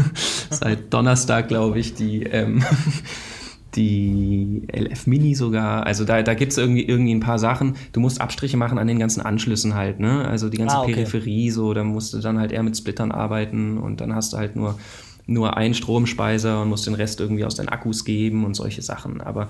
[0.50, 2.62] seit Donnerstag, glaube ich, die, ähm,
[3.74, 5.86] die LF Mini sogar.
[5.86, 7.76] Also da, da gibt es irgendwie, irgendwie ein paar Sachen.
[7.92, 10.28] Du musst Abstriche machen an den ganzen Anschlüssen halt, ne?
[10.28, 10.92] Also die ganze ah, okay.
[10.92, 14.36] Peripherie, so, da musst du dann halt eher mit Splittern arbeiten und dann hast du
[14.36, 14.78] halt nur
[15.28, 19.20] nur einen Stromspeiser und muss den Rest irgendwie aus den Akkus geben und solche Sachen.
[19.20, 19.48] Aber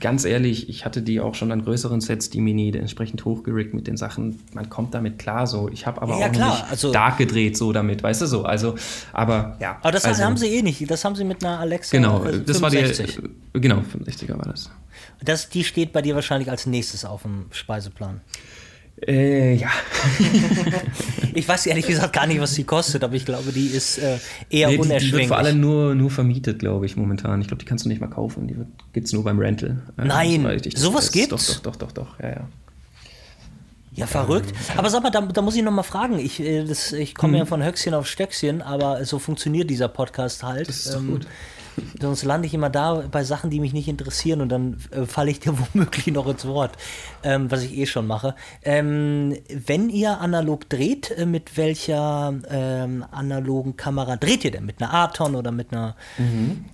[0.00, 3.86] ganz ehrlich, ich hatte die auch schon an größeren Sets, die Mini entsprechend hochgerickt mit
[3.86, 4.40] den Sachen.
[4.54, 5.68] Man kommt damit klar so.
[5.68, 6.50] Ich habe aber ja, auch klar.
[6.50, 8.44] nicht also, dark gedreht so damit, weißt du so.
[8.44, 8.74] Also,
[9.12, 9.76] aber ja.
[9.82, 10.90] Aber das also, haben sie eh nicht.
[10.90, 11.94] Das haben sie mit einer Alexa.
[11.94, 13.16] Genau, das 65.
[13.16, 13.60] war die.
[13.60, 14.70] Genau, 65er war das.
[15.22, 15.50] das.
[15.50, 18.22] Die steht bei dir wahrscheinlich als nächstes auf dem Speiseplan.
[19.06, 19.68] Äh, ja.
[21.34, 24.18] ich weiß ehrlich gesagt gar nicht, was sie kostet, aber ich glaube, die ist äh,
[24.50, 25.10] eher nee, die, unerschwinglich.
[25.10, 27.40] Die wird vor allem nur, nur vermietet, glaube ich, momentan.
[27.40, 28.48] Ich glaube, die kannst du nicht mal kaufen.
[28.48, 28.56] Die
[28.92, 29.82] gibt es nur beim Rental.
[29.96, 32.48] Nein, sowas gibt Doch, doch, doch, doch, doch, ja, ja.
[33.98, 34.54] Ja, verrückt.
[34.76, 36.20] Aber sag mal, da, da muss ich noch mal fragen.
[36.20, 36.64] Ich, äh,
[36.96, 37.38] ich komme hm.
[37.40, 40.68] ja von Höchstchen auf Stöckchen, aber so funktioniert dieser Podcast halt.
[40.68, 41.26] Das ist ähm, gut.
[42.00, 45.30] Sonst lande ich immer da bei Sachen, die mich nicht interessieren und dann äh, falle
[45.30, 46.76] ich dir womöglich noch ins Wort,
[47.22, 48.34] ähm, was ich eh schon mache.
[48.62, 54.66] Ähm, wenn ihr analog dreht, äh, mit welcher ähm, analogen Kamera dreht ihr denn?
[54.66, 55.96] Mit einer Aton oder mit einer.
[56.18, 56.64] Mhm.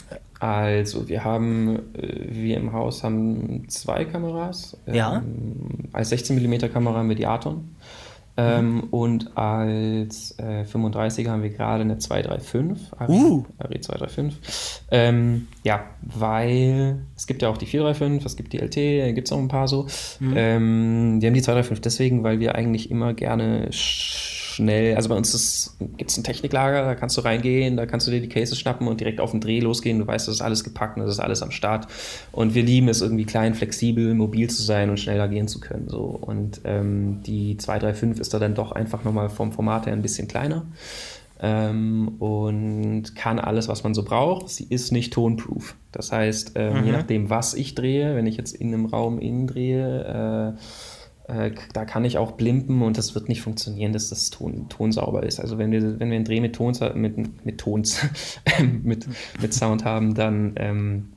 [0.41, 4.77] Also, wir haben, äh, wir im Haus haben zwei Kameras.
[4.87, 5.17] Ja.
[5.17, 7.75] Ähm, als 16 mm Kamera haben wir die Aton.
[8.37, 13.45] Ähm, und als äh, 35er haben wir gerade eine 235, Ari, uh.
[13.59, 14.83] Ari 235.
[14.91, 19.31] Ähm, ja, weil es gibt ja auch die 435, es gibt die LT, gibt es
[19.31, 19.87] noch ein paar so.
[20.19, 20.35] Mhm.
[20.37, 23.69] Ähm, wir haben die 235 deswegen, weil wir eigentlich immer gerne
[24.55, 28.11] schnell, also bei uns gibt es ein Techniklager, da kannst du reingehen, da kannst du
[28.11, 29.99] dir die Cases schnappen und direkt auf den Dreh losgehen.
[29.99, 31.89] Du weißt, das ist alles gepackt, das ist alles am Start.
[32.33, 35.89] Und wir lieben es irgendwie klein, flexibel, mobil zu sein und schneller gehen zu können.
[35.89, 36.19] So.
[36.21, 40.29] Und ähm, die 235 ist da dann doch einfach nochmal vom Format her ein bisschen
[40.29, 40.67] kleiner.
[41.41, 44.49] Ähm, und kann alles, was man so braucht.
[44.49, 45.75] Sie ist nicht tonproof.
[45.91, 46.85] Das heißt, ähm, mhm.
[46.87, 50.61] je nachdem, was ich drehe, wenn ich jetzt in einem Raum innen drehe, äh,
[51.29, 54.93] Äh, da kann ich auch blimpen und das wird nicht funktionieren, dass das Ton, Ton
[54.93, 55.41] sauber ist.
[55.41, 58.01] Also wenn wir, wenn wir einen Dreh mit Tons, mit, mit Tons,
[58.83, 59.07] mit,
[59.41, 61.15] mit Sound haben, dann ähm,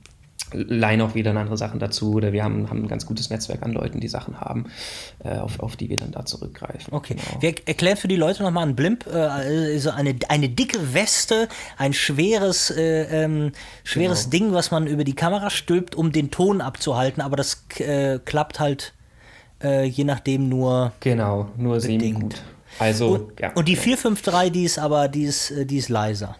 [0.53, 3.73] leihen auch wieder andere Sachen dazu oder wir haben, haben ein ganz gutes Netzwerk an
[3.73, 4.67] Leuten, die Sachen haben,
[5.23, 6.93] äh, auf, auf die wir dann da zurückgreifen.
[6.93, 7.15] Okay.
[7.15, 7.41] Genau.
[7.41, 11.93] Wir erklären für die Leute nochmal einen Blimp, äh, also eine, eine dicke Weste, ein
[11.93, 13.51] schweres, äh, ähm,
[13.83, 14.45] schweres genau.
[14.45, 18.59] Ding, was man über die Kamera stülpt, um den Ton abzuhalten, aber das äh, klappt
[18.59, 18.93] halt
[19.63, 20.91] äh, je nachdem nur.
[20.99, 22.41] Genau, nur semi gut.
[22.79, 23.53] Also, und, ja.
[23.53, 26.35] Und die 453, die ist aber, die ist, äh, die ist leiser.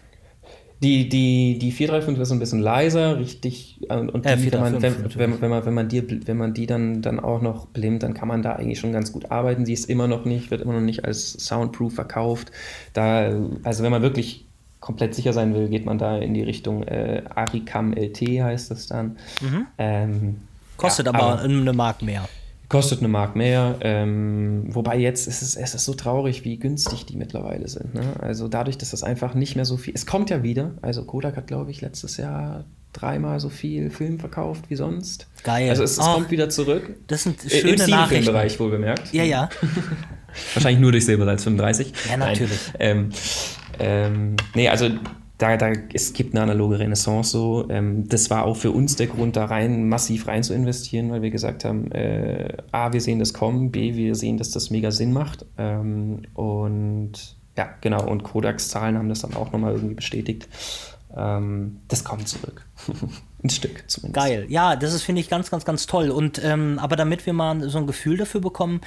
[0.80, 3.80] Die, die, die 435 ist ein bisschen leiser, richtig.
[3.88, 6.54] Äh, und die, äh, wenn, man, wenn, wenn, wenn, man, wenn, man die, wenn man
[6.54, 9.66] die dann, dann auch noch blimmt, dann kann man da eigentlich schon ganz gut arbeiten.
[9.66, 12.52] Sie ist immer noch nicht, wird immer noch nicht als Soundproof verkauft.
[12.92, 13.32] Da,
[13.64, 14.44] also wenn man wirklich
[14.78, 18.86] komplett sicher sein will, geht man da in die Richtung äh, Aricam LT heißt das
[18.86, 19.16] dann.
[19.40, 19.66] Mhm.
[19.78, 20.36] Ähm,
[20.76, 22.28] Kostet ja, aber, aber eine Mark mehr.
[22.68, 23.76] Kostet eine Mark mehr.
[23.80, 27.94] Ähm, wobei jetzt ist es, es ist so traurig, wie günstig die mittlerweile sind.
[27.94, 28.02] Ne?
[28.20, 29.94] Also dadurch, dass das einfach nicht mehr so viel.
[29.94, 30.72] Es kommt ja wieder.
[30.82, 35.28] Also Kodak hat, glaube ich, letztes Jahr dreimal so viel Film verkauft wie sonst.
[35.44, 35.70] Geil.
[35.70, 36.94] Also es, es oh, kommt wieder zurück.
[37.06, 38.26] Das sind äh, schöne Im Nachrichten.
[38.26, 39.12] Bereich wohl bemerkt.
[39.14, 39.48] Ja, ja.
[40.54, 41.92] Wahrscheinlich nur durch Silbersalz 35.
[42.10, 42.60] Ja, natürlich.
[42.78, 43.10] Ähm,
[43.78, 44.90] ähm, nee, also
[45.38, 47.68] da, da, es gibt eine analoge Renaissance so.
[47.70, 51.22] Ähm, das war auch für uns der Grund, da rein massiv rein zu investieren, weil
[51.22, 54.90] wir gesagt haben, äh, A, wir sehen das kommen, B, wir sehen, dass das mega
[54.90, 55.46] Sinn macht.
[55.56, 60.48] Ähm, und ja, genau, und Kodaks Zahlen haben das dann auch nochmal irgendwie bestätigt.
[61.16, 62.66] Ähm, das kommt zurück.
[63.42, 64.14] ein Stück zumindest.
[64.14, 64.46] Geil.
[64.48, 66.10] Ja, das ist, finde ich, ganz, ganz, ganz toll.
[66.10, 68.80] Und ähm, aber damit wir mal so ein Gefühl dafür bekommen,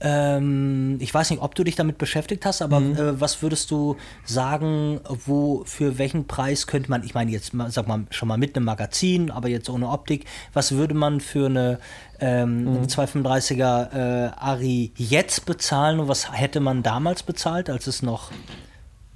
[0.00, 2.96] ähm, ich weiß nicht, ob du dich damit beschäftigt hast, aber mhm.
[2.96, 7.86] äh, was würdest du sagen, wo, für welchen Preis könnte man, ich meine jetzt sag
[7.86, 11.78] mal schon mal mit einem Magazin, aber jetzt ohne Optik, was würde man für eine
[12.18, 12.82] ähm, mhm.
[12.84, 18.30] 235er äh, Ari jetzt bezahlen und was hätte man damals bezahlt, als es noch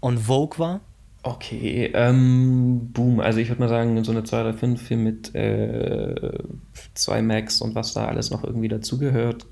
[0.03, 0.81] on Vogue war?
[1.25, 3.21] Okay, ähm, boom.
[3.21, 6.33] Also ich würde mal sagen, so eine 235 hier mit äh,
[6.95, 9.47] zwei Macs und was da alles noch irgendwie dazugehört.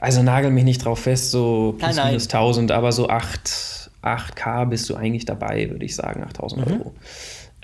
[0.00, 4.66] Also nagel mich nicht drauf fest, so plus nein, minus 1000, aber so 8, 8K
[4.66, 6.72] bist du eigentlich dabei, würde ich sagen, 8000 mhm.
[6.72, 6.94] Euro.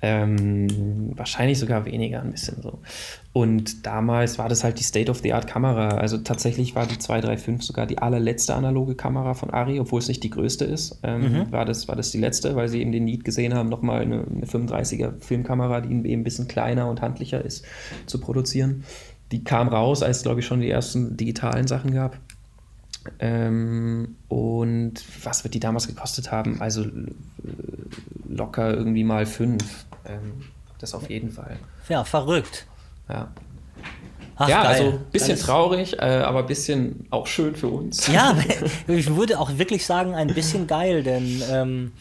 [0.03, 2.79] Ähm, wahrscheinlich sogar weniger, ein bisschen so.
[3.33, 5.89] Und damals war das halt die State-of-the-Art-Kamera.
[5.99, 10.23] Also tatsächlich war die 235 sogar die allerletzte analoge Kamera von Ari, obwohl es nicht
[10.23, 10.99] die größte ist.
[11.03, 11.53] Ähm, mhm.
[11.53, 14.25] war, das, war das die letzte, weil sie eben den Need gesehen haben, nochmal eine,
[14.25, 17.65] eine 35er Filmkamera, die eben ein bisschen kleiner und handlicher ist,
[18.07, 18.85] zu produzieren.
[19.33, 22.19] Die kam raus, als es, glaube ich, schon die ersten digitalen Sachen gab.
[23.19, 24.95] Ähm, und
[25.25, 26.61] was wird die damals gekostet haben?
[26.61, 26.89] Also äh,
[28.29, 29.87] locker irgendwie mal fünf.
[30.07, 30.45] Ähm,
[30.79, 31.59] das auf jeden Fall.
[31.89, 32.67] Ja, verrückt.
[33.09, 33.29] Ja.
[34.37, 34.73] Ach, ja, geil.
[34.73, 38.07] also ein bisschen traurig, äh, aber ein bisschen auch schön für uns.
[38.07, 38.35] Ja,
[38.87, 41.93] ich würde auch wirklich sagen, ein bisschen geil, denn ähm,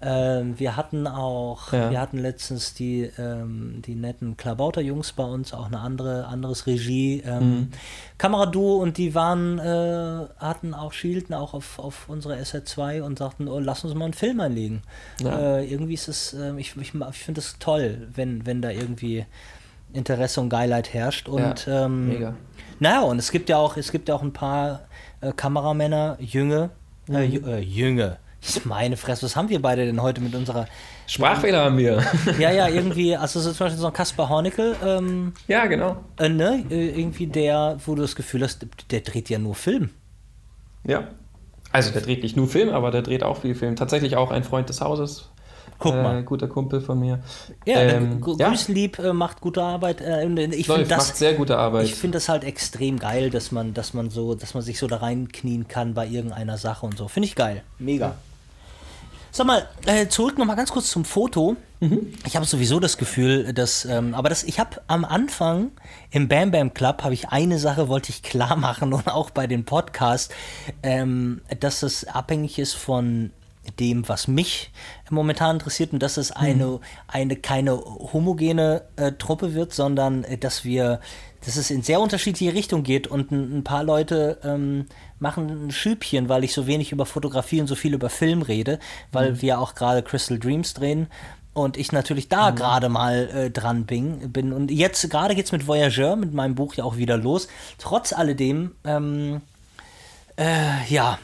[0.00, 1.90] ähm, wir hatten auch, ja.
[1.90, 7.22] wir hatten letztens die, ähm, die netten Klabauter-Jungs bei uns, auch eine andere, anderes Regie.
[7.26, 7.68] Ähm, mhm.
[8.16, 13.48] Kameraduo und die waren, äh, hatten auch, schielten auch auf, auf unsere SR2 und sagten,
[13.48, 14.82] oh, lass uns mal einen Film einlegen.
[15.20, 15.58] Ja.
[15.58, 19.26] Äh, irgendwie ist es, äh, ich, ich, ich finde es toll, wenn, wenn da irgendwie
[19.92, 21.28] Interesse und Geilheit herrscht.
[21.28, 22.34] Und ja, ähm, mega.
[22.80, 24.82] Naja, und es gibt ja auch, es gibt ja auch ein paar
[25.20, 26.70] äh, Kameramänner, Jünge,
[27.08, 27.48] äh, mhm.
[27.48, 27.58] äh,
[28.40, 30.66] Jünge, meine Fresse, was haben wir beide denn heute mit unserer.
[31.06, 32.02] Sprachfehler haben wir.
[32.38, 34.76] Ja, ja, irgendwie, also so zum Beispiel so ein Kaspar Hornickel.
[34.84, 35.96] Ähm, ja, genau.
[36.18, 36.64] Äh, ne?
[36.70, 39.90] Äh, irgendwie der, wo du das Gefühl hast, der dreht ja nur Film.
[40.84, 41.08] Ja.
[41.72, 43.76] Also der dreht nicht nur Film, aber der dreht auch viel Film.
[43.76, 45.28] Tatsächlich auch ein Freund des Hauses.
[45.78, 46.22] Guck äh, mal.
[46.24, 47.20] guter Kumpel von mir.
[47.64, 49.10] Ja, ähm, Grüßlieb ja.
[49.10, 50.00] äh, macht gute Arbeit.
[50.00, 51.84] Äh, ich Läuft, das, macht sehr gute Arbeit.
[51.84, 54.86] Ich finde das halt extrem geil, dass man, dass man so, dass man sich so
[54.86, 57.06] da reinknien kann bei irgendeiner Sache und so.
[57.06, 57.62] Finde ich geil.
[57.78, 58.16] Mega.
[59.30, 61.56] Sag mal, äh, zurück nochmal ganz kurz zum Foto.
[61.80, 62.12] Mhm.
[62.26, 65.70] Ich habe sowieso das Gefühl, dass, ähm, aber das, ich habe am Anfang
[66.10, 69.46] im Bam Bam Club habe ich eine Sache wollte ich klar machen und auch bei
[69.46, 70.34] den Podcasts,
[70.82, 73.30] ähm, dass es abhängig ist von
[73.78, 74.70] dem, was mich
[75.10, 76.80] momentan interessiert und dass es eine, mhm.
[77.06, 81.00] eine keine homogene äh, Truppe wird, sondern äh, dass wir,
[81.44, 84.86] dass es in sehr unterschiedliche Richtungen geht und ein, ein paar Leute ähm,
[85.18, 88.78] machen ein Schübchen, weil ich so wenig über Fotografie und so viel über Film rede,
[89.12, 89.42] weil mhm.
[89.42, 91.08] wir auch gerade Crystal Dreams drehen
[91.54, 92.56] und ich natürlich da mhm.
[92.56, 94.52] gerade mal äh, dran bin, bin.
[94.52, 97.48] Und jetzt gerade geht es mit Voyageur, mit meinem Buch ja auch wieder los.
[97.78, 99.40] Trotz alledem, ähm,
[100.36, 101.18] äh, ja,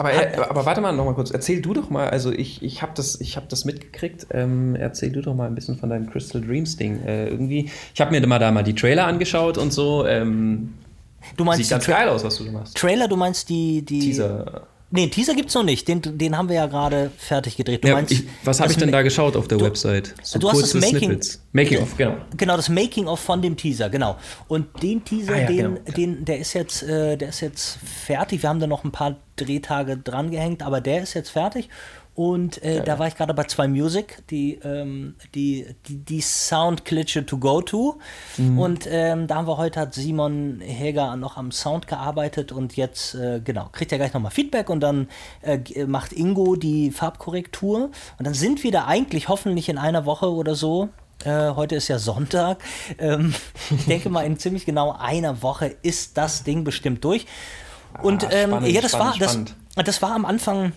[0.00, 1.30] aber, er, aber warte mal noch mal kurz.
[1.30, 2.10] Erzähl du doch mal.
[2.10, 4.26] Also ich, ich habe das, hab das mitgekriegt.
[4.32, 7.02] Ähm, erzähl du doch mal ein bisschen von deinem Crystal Dreams Ding.
[7.04, 10.06] Äh, irgendwie, ich habe mir mal da mal die Trailer angeschaut und so.
[10.06, 10.74] Ähm,
[11.36, 12.76] Du meinst Sieht ganz geil aus, was du machst.
[12.76, 13.82] Trailer, du meinst die.
[13.82, 14.66] die Dieser.
[14.92, 15.86] Nee, Teaser gibt's noch nicht.
[15.86, 17.84] Den, den haben wir ja gerade fertig gedreht.
[17.84, 20.14] Du Ja, meinst, ich, was habe ich denn da geschaut auf der Website?
[20.22, 21.42] So du hast das Making- Snippets.
[21.52, 22.16] Making of, genau.
[22.36, 24.16] Genau, das Making-of von dem Teaser, genau.
[24.48, 25.80] Und den Teaser, Ah ja, den, genau.
[25.96, 28.42] den, der ist jetzt, äh, der ist jetzt fertig.
[28.42, 31.68] Wir haben da noch ein paar Drehtage dran gehängt, aber der ist jetzt fertig.
[32.14, 37.24] Und äh, da war ich gerade bei zwei Music, die, ähm, die, die, die Soundklitsche
[37.24, 37.98] to go to.
[38.36, 38.58] Mhm.
[38.58, 43.14] Und ähm, da haben wir heute, hat Simon Heger noch am Sound gearbeitet und jetzt,
[43.14, 45.08] äh, genau, kriegt er gleich nochmal Feedback und dann
[45.40, 47.84] äh, g- macht Ingo die Farbkorrektur.
[48.18, 50.88] Und dann sind wir da eigentlich hoffentlich in einer Woche oder so.
[51.24, 52.58] Äh, heute ist ja Sonntag.
[52.98, 53.34] Ähm,
[53.70, 57.24] ich denke mal, in ziemlich genau einer Woche ist das Ding bestimmt durch.
[58.02, 59.56] Und Ah, ähm, spannend, ja, das spannend, war, das, spannend.
[59.76, 60.72] das war am Anfang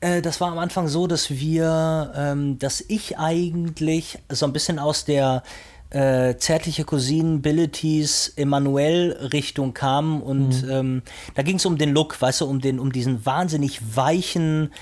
[0.00, 4.78] äh, das war am Anfang so, dass wir, ähm, dass ich eigentlich so ein bisschen
[4.78, 5.42] aus der
[5.90, 10.70] äh, zärtliche Cousinen Abilities Emanuel Richtung kam und Mhm.
[10.70, 11.02] ähm,
[11.34, 14.72] da ging es um den Look, weißt du, um den, um diesen wahnsinnig weichen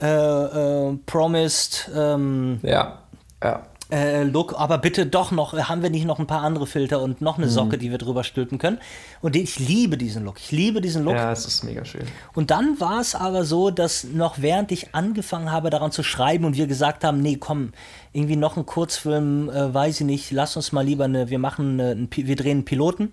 [0.00, 2.98] äh, äh, Promised ähm, Ja,
[3.42, 3.62] ja.
[3.94, 7.20] Äh, Look, aber bitte doch noch, haben wir nicht noch ein paar andere Filter und
[7.20, 7.44] noch Mhm.
[7.44, 8.78] eine Socke, die wir drüber stülpen können?
[9.22, 10.38] Und ich liebe diesen Look.
[10.40, 11.14] Ich liebe diesen Look.
[11.14, 12.02] Ja, es ist mega schön.
[12.34, 16.44] Und dann war es aber so, dass noch während ich angefangen habe, daran zu schreiben
[16.44, 17.72] und wir gesagt haben, nee, komm,
[18.12, 21.80] irgendwie noch ein Kurzfilm, äh, weiß ich nicht, lass uns mal lieber eine, wir machen,
[21.80, 23.12] eine, wir drehen einen Piloten.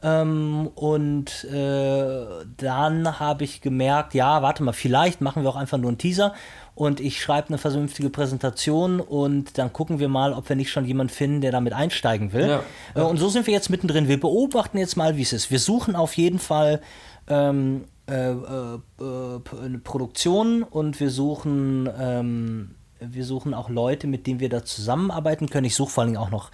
[0.00, 2.24] Ähm, und äh,
[2.56, 6.34] dann habe ich gemerkt, ja, warte mal, vielleicht machen wir auch einfach nur einen Teaser
[6.78, 10.84] und ich schreibe eine vernünftige Präsentation und dann gucken wir mal, ob wir nicht schon
[10.84, 12.48] jemanden finden, der damit einsteigen will.
[12.48, 12.62] Ja.
[12.94, 14.06] Äh, und so sind wir jetzt mittendrin.
[14.06, 15.50] Wir beobachten jetzt mal, wie es ist.
[15.50, 16.80] Wir suchen auf jeden Fall
[17.26, 24.06] ähm, äh, äh, äh, P- eine Produktion und wir suchen, ähm, wir suchen auch Leute,
[24.06, 25.66] mit denen wir da zusammenarbeiten können.
[25.66, 26.52] Ich suche vor allem auch noch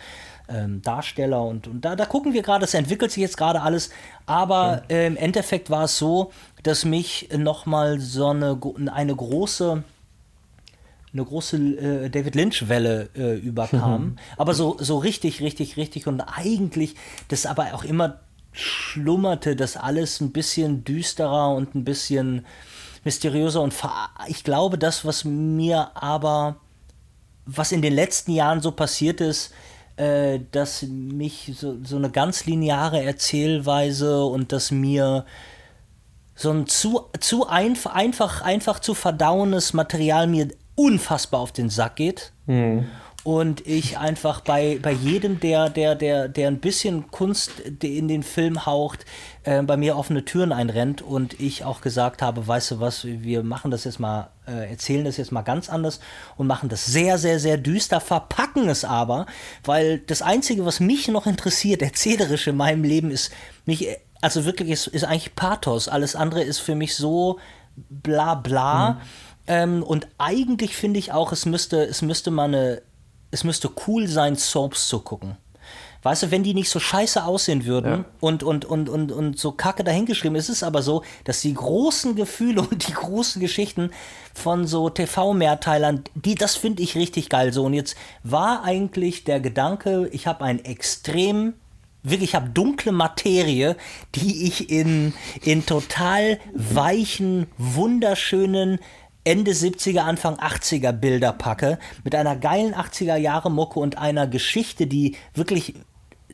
[0.48, 3.90] ähm, Darsteller und, und da, da gucken wir gerade, es entwickelt sich jetzt gerade alles,
[4.24, 8.58] aber äh, im Endeffekt war es so, dass mich nochmal so eine,
[8.92, 9.84] eine große
[11.14, 14.16] eine große äh, David Lynch-Welle äh, überkam.
[14.36, 16.06] aber so, so richtig, richtig, richtig.
[16.06, 16.96] Und eigentlich
[17.28, 18.20] das aber auch immer
[18.52, 22.44] schlummerte, das alles ein bisschen düsterer und ein bisschen
[23.04, 23.62] mysteriöser.
[23.62, 23.74] Und
[24.26, 26.56] ich glaube, das, was mir aber,
[27.46, 29.52] was in den letzten Jahren so passiert ist,
[29.96, 35.24] äh, dass mich so, so eine ganz lineare Erzählweise und dass mir
[36.34, 41.96] so ein zu, zu einf einfach, einfach zu verdauendes Material mir unfassbar auf den Sack
[41.96, 42.32] geht.
[43.24, 47.52] Und ich einfach bei, bei jedem, der, der, der, der ein bisschen Kunst
[47.82, 49.06] in den Film haucht,
[49.44, 53.42] äh, bei mir offene Türen einrennt und ich auch gesagt habe, weißt du was, wir
[53.42, 56.00] machen das jetzt mal, äh, erzählen das jetzt mal ganz anders
[56.36, 59.24] und machen das sehr, sehr, sehr düster, verpacken es aber,
[59.64, 63.32] weil das Einzige, was mich noch interessiert, erzählerisch in meinem Leben, ist
[63.64, 63.88] mich,
[64.20, 65.88] also wirklich, ist, ist eigentlich Pathos.
[65.88, 67.38] Alles andere ist für mich so
[67.76, 69.00] bla bla.
[69.46, 72.82] Ähm, und eigentlich finde ich auch, es müsste, es müsste mal eine,
[73.30, 75.36] es müsste cool sein, Soaps zu gucken.
[76.02, 78.04] Weißt du, wenn die nicht so scheiße aussehen würden Ja.
[78.20, 82.14] und, und, und, und, und so kacke dahingeschrieben, ist es aber so, dass die großen
[82.14, 83.90] Gefühle und die großen Geschichten
[84.34, 87.52] von so TV-Mehrteilern, die, das finde ich richtig geil.
[87.54, 91.54] So, und jetzt war eigentlich der Gedanke, ich habe ein extrem
[92.02, 93.76] wirklich, ich habe dunkle Materie,
[94.14, 98.78] die ich in, in total weichen, wunderschönen
[99.24, 104.86] Ende 70er, Anfang 80er Bilder packe, mit einer geilen 80er Jahre Mucke und einer Geschichte,
[104.86, 105.74] die wirklich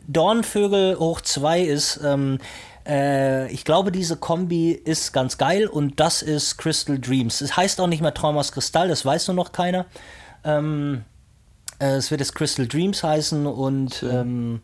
[0.09, 2.01] Dornvögel hoch 2 ist.
[2.05, 2.38] Ähm,
[2.86, 7.41] äh, ich glaube, diese Kombi ist ganz geil und das ist Crystal Dreams.
[7.41, 9.86] Es heißt auch nicht mehr Traum aus Kristall, das weiß nur noch keiner.
[10.45, 11.05] Ähm,
[11.78, 14.62] äh, es wird jetzt Crystal Dreams heißen und ähm,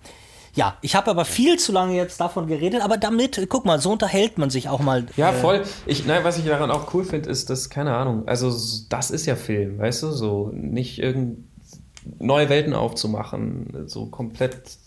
[0.57, 3.93] ja, ich habe aber viel zu lange jetzt davon geredet, aber damit, guck mal, so
[3.93, 5.05] unterhält man sich auch mal.
[5.17, 5.63] Ja, voll.
[5.85, 8.51] Ich, nein, was ich daran auch cool finde, ist, dass, keine Ahnung, also
[8.89, 11.45] das ist ja Film, weißt du, so nicht irgend
[12.19, 14.79] neue Welten aufzumachen, so komplett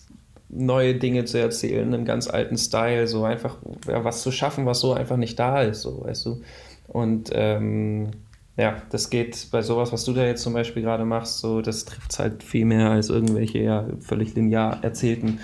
[0.49, 3.57] neue Dinge zu erzählen, einem ganz alten Style, so einfach
[3.87, 6.41] ja, was zu schaffen, was so einfach nicht da ist, so, weißt du.
[6.87, 8.09] Und ähm,
[8.59, 11.85] ja, das geht bei sowas, was du da jetzt zum Beispiel gerade machst, so, das
[11.85, 15.39] trifft halt viel mehr als irgendwelche ja völlig linear erzählten,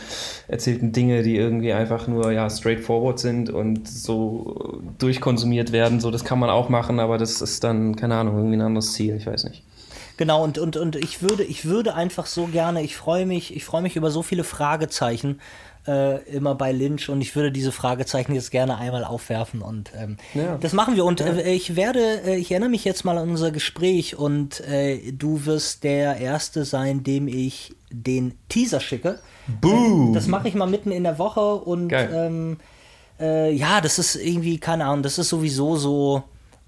[0.49, 6.01] erzählten Dinge, die irgendwie einfach nur ja straightforward sind und so durchkonsumiert werden.
[6.01, 8.91] So, das kann man auch machen, aber das ist dann, keine Ahnung, irgendwie ein anderes
[8.91, 9.63] Ziel, ich weiß nicht.
[10.18, 13.63] Genau, und, und, und ich würde, ich würde einfach so gerne, ich freue mich, ich
[13.63, 15.39] freue mich über so viele Fragezeichen
[15.88, 20.18] äh, immer bei Lynch und ich würde diese Fragezeichen jetzt gerne einmal aufwerfen und ähm,
[20.34, 20.58] Ja.
[20.58, 21.28] das machen wir und Ja.
[21.28, 25.46] äh, ich werde, äh, ich erinnere mich jetzt mal an unser Gespräch und äh, du
[25.46, 29.20] wirst der Erste sein, dem ich den Teaser schicke.
[29.62, 30.14] Boom.
[30.14, 32.58] Das mache ich mal mitten in der Woche und ähm,
[33.20, 36.24] äh, ja, das ist irgendwie, keine Ahnung, das ist sowieso so,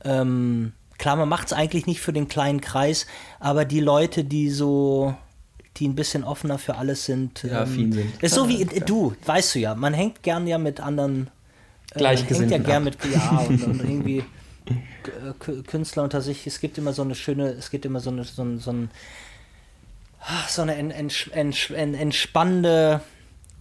[0.05, 3.07] ähm, klar, man macht es eigentlich nicht für den kleinen Kreis,
[3.39, 5.15] aber die Leute, die so,
[5.79, 8.21] die ein bisschen offener für alles sind, Ja, affin sind.
[8.23, 11.13] Ist so wie äh, du, weißt du ja, man hängt gern ja mit anderen, äh,
[11.13, 12.95] man hängt ja Gleichgesinnten gern ab.
[13.03, 17.15] mit, ja, und, und irgendwie äh, Kü- Künstler unter sich, es gibt immer so eine
[17.15, 18.89] schöne, es gibt immer so eine, so ein, so ein
[20.21, 23.01] ah, so eine en, entsch- entsch- en, entspannende,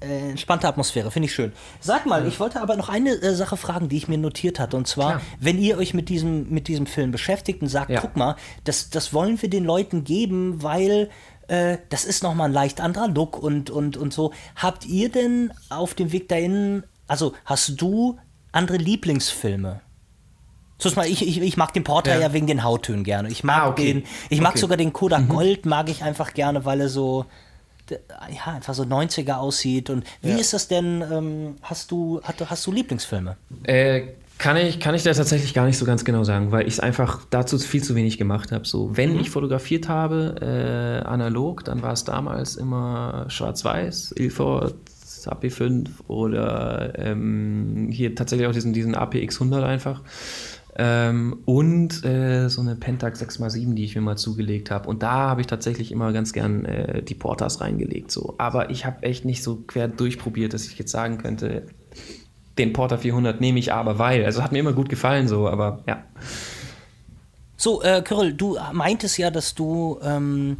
[0.00, 1.52] äh, entspannte Atmosphäre, finde ich schön.
[1.80, 4.76] Sag mal, ich wollte aber noch eine äh, Sache fragen, die ich mir notiert hatte.
[4.76, 5.22] Und zwar, Klar.
[5.40, 8.00] wenn ihr euch mit diesem, mit diesem Film beschäftigt und sagt, Ja.
[8.00, 11.08] guck mal, das, das wollen wir den Leuten geben, weil
[11.48, 14.32] äh, das ist nochmal ein leicht anderer Look und, und, und so.
[14.56, 18.18] Habt ihr denn auf dem Weg dahin, also hast du
[18.52, 19.80] andere Lieblingsfilme?
[20.78, 22.20] Zuerst mal, ich, ich, ich mag den Porter ja.
[22.20, 22.32] Ja.
[22.34, 23.28] wegen den Hauttönen gerne.
[23.30, 23.92] Ich mag Ah, okay.
[23.94, 24.58] den, ich mag Okay.
[24.58, 24.60] Mhm.
[24.60, 27.24] sogar den Kodak Gold, mag ich einfach gerne, weil er so,
[27.90, 29.88] ja, einfach so 90er aussieht.
[29.88, 30.36] Und wie Ja.
[30.36, 33.36] ist das denn, ähm, hast du, hast, hast du Lieblingsfilme?
[33.62, 36.74] Äh, kann ich, kann ich da tatsächlich gar nicht so ganz genau sagen, weil ich
[36.74, 38.66] es einfach dazu viel zu wenig gemacht habe.
[38.66, 39.20] So, wenn Mhm.
[39.20, 44.74] ich fotografiert habe, äh, analog, dann war es damals immer schwarz-weiß, Ilford,
[45.26, 50.02] AP5 oder ähm, hier tatsächlich auch diesen, diesen APX100 einfach.
[50.78, 54.88] Ähm, und äh, so eine Pentax 6x7, die ich mir mal zugelegt habe.
[54.88, 58.10] Und da habe ich tatsächlich immer ganz gern äh, die Portas reingelegt.
[58.10, 58.34] So.
[58.38, 61.62] Aber ich habe echt nicht so quer durchprobiert, dass ich jetzt sagen könnte,
[62.58, 64.24] den Porter 400 nehme ich aber, weil.
[64.24, 66.02] Also hat mir immer gut gefallen, so, aber ja.
[67.56, 70.58] So, äh, Kyrill, du meintest ja, dass du ähm,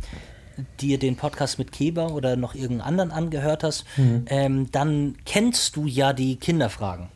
[0.81, 3.85] dir den Podcast mit Keber oder noch irgendeinen anderen angehört hast.
[3.97, 4.25] Mhm.
[4.29, 7.09] Ähm, dann kennst du ja die Kinderfragen.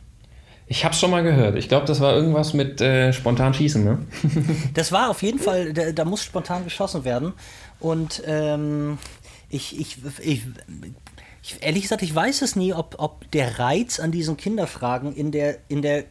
[0.67, 1.57] Ich habe schon mal gehört.
[1.57, 3.99] Ich glaube, das war irgendwas mit äh, spontan schießen, ne?
[4.73, 7.33] Das war auf jeden Fall, da, da muss spontan geschossen werden.
[7.79, 8.97] Und ähm,
[9.49, 10.43] ich, ich, ich,
[11.43, 15.31] ich, ehrlich gesagt, ich weiß es nie, ob, ob der Reiz an diesen Kinderfragen in
[15.31, 16.05] der, in der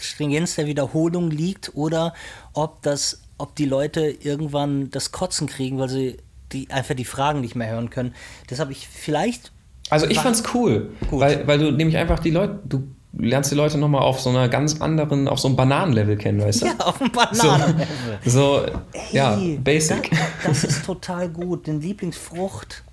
[0.00, 2.14] Stringenz der Wiederholung liegt oder
[2.54, 6.16] ob das, ob die Leute irgendwann das Kotzen kriegen, weil sie
[6.52, 8.14] die, einfach die Fragen nicht mehr hören können.
[8.48, 9.52] Deshalb ich vielleicht.
[9.90, 11.20] Also ich fand's cool, Gut.
[11.20, 14.48] weil, weil du nämlich einfach die Leute, du lernst die Leute nochmal auf so einer
[14.48, 16.66] ganz anderen, auf so einem Bananenlevel kennen, weißt du?
[16.66, 17.86] Ja, auf dem Bananenlevel.
[18.24, 18.64] So,
[19.12, 20.10] ja, Hey, basic.
[20.44, 21.66] Das, das ist total gut.
[21.66, 22.84] Den Lieblingsfrucht.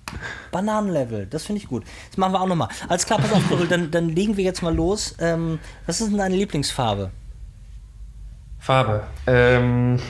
[0.50, 1.84] Bananenlevel, das finde ich gut.
[2.10, 2.68] Das machen wir auch nochmal.
[2.88, 5.14] Alles klar, pass auf, dann, dann legen wir jetzt mal los.
[5.20, 7.10] Ähm, was ist denn deine Lieblingsfarbe?
[8.58, 9.04] Farbe.
[9.26, 10.00] Ähm,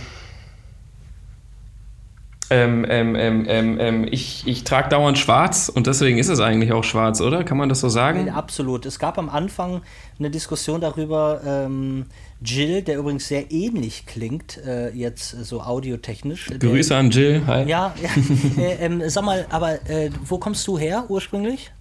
[2.50, 6.72] ähm, ähm, ähm, ähm, ähm, ich ich trage dauernd schwarz und deswegen ist es eigentlich
[6.72, 7.44] auch schwarz, oder?
[7.44, 8.30] Kann man das so sagen?
[8.30, 8.86] Absolut.
[8.86, 9.82] Es gab am Anfang
[10.18, 12.06] eine Diskussion darüber, ähm,
[12.40, 16.46] Jill, der übrigens sehr ähnlich klingt, äh, jetzt so audiotechnisch.
[16.46, 17.42] Der- Grüße an Jill.
[17.46, 17.68] Hi.
[17.68, 18.62] Ja, ja.
[18.62, 21.72] äh, sag mal, aber äh, wo kommst du her ursprünglich?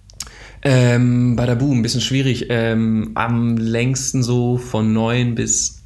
[0.62, 2.46] Ähm, bei der Boom, ein bisschen schwierig.
[2.50, 5.77] Ähm, am längsten so von 9 bis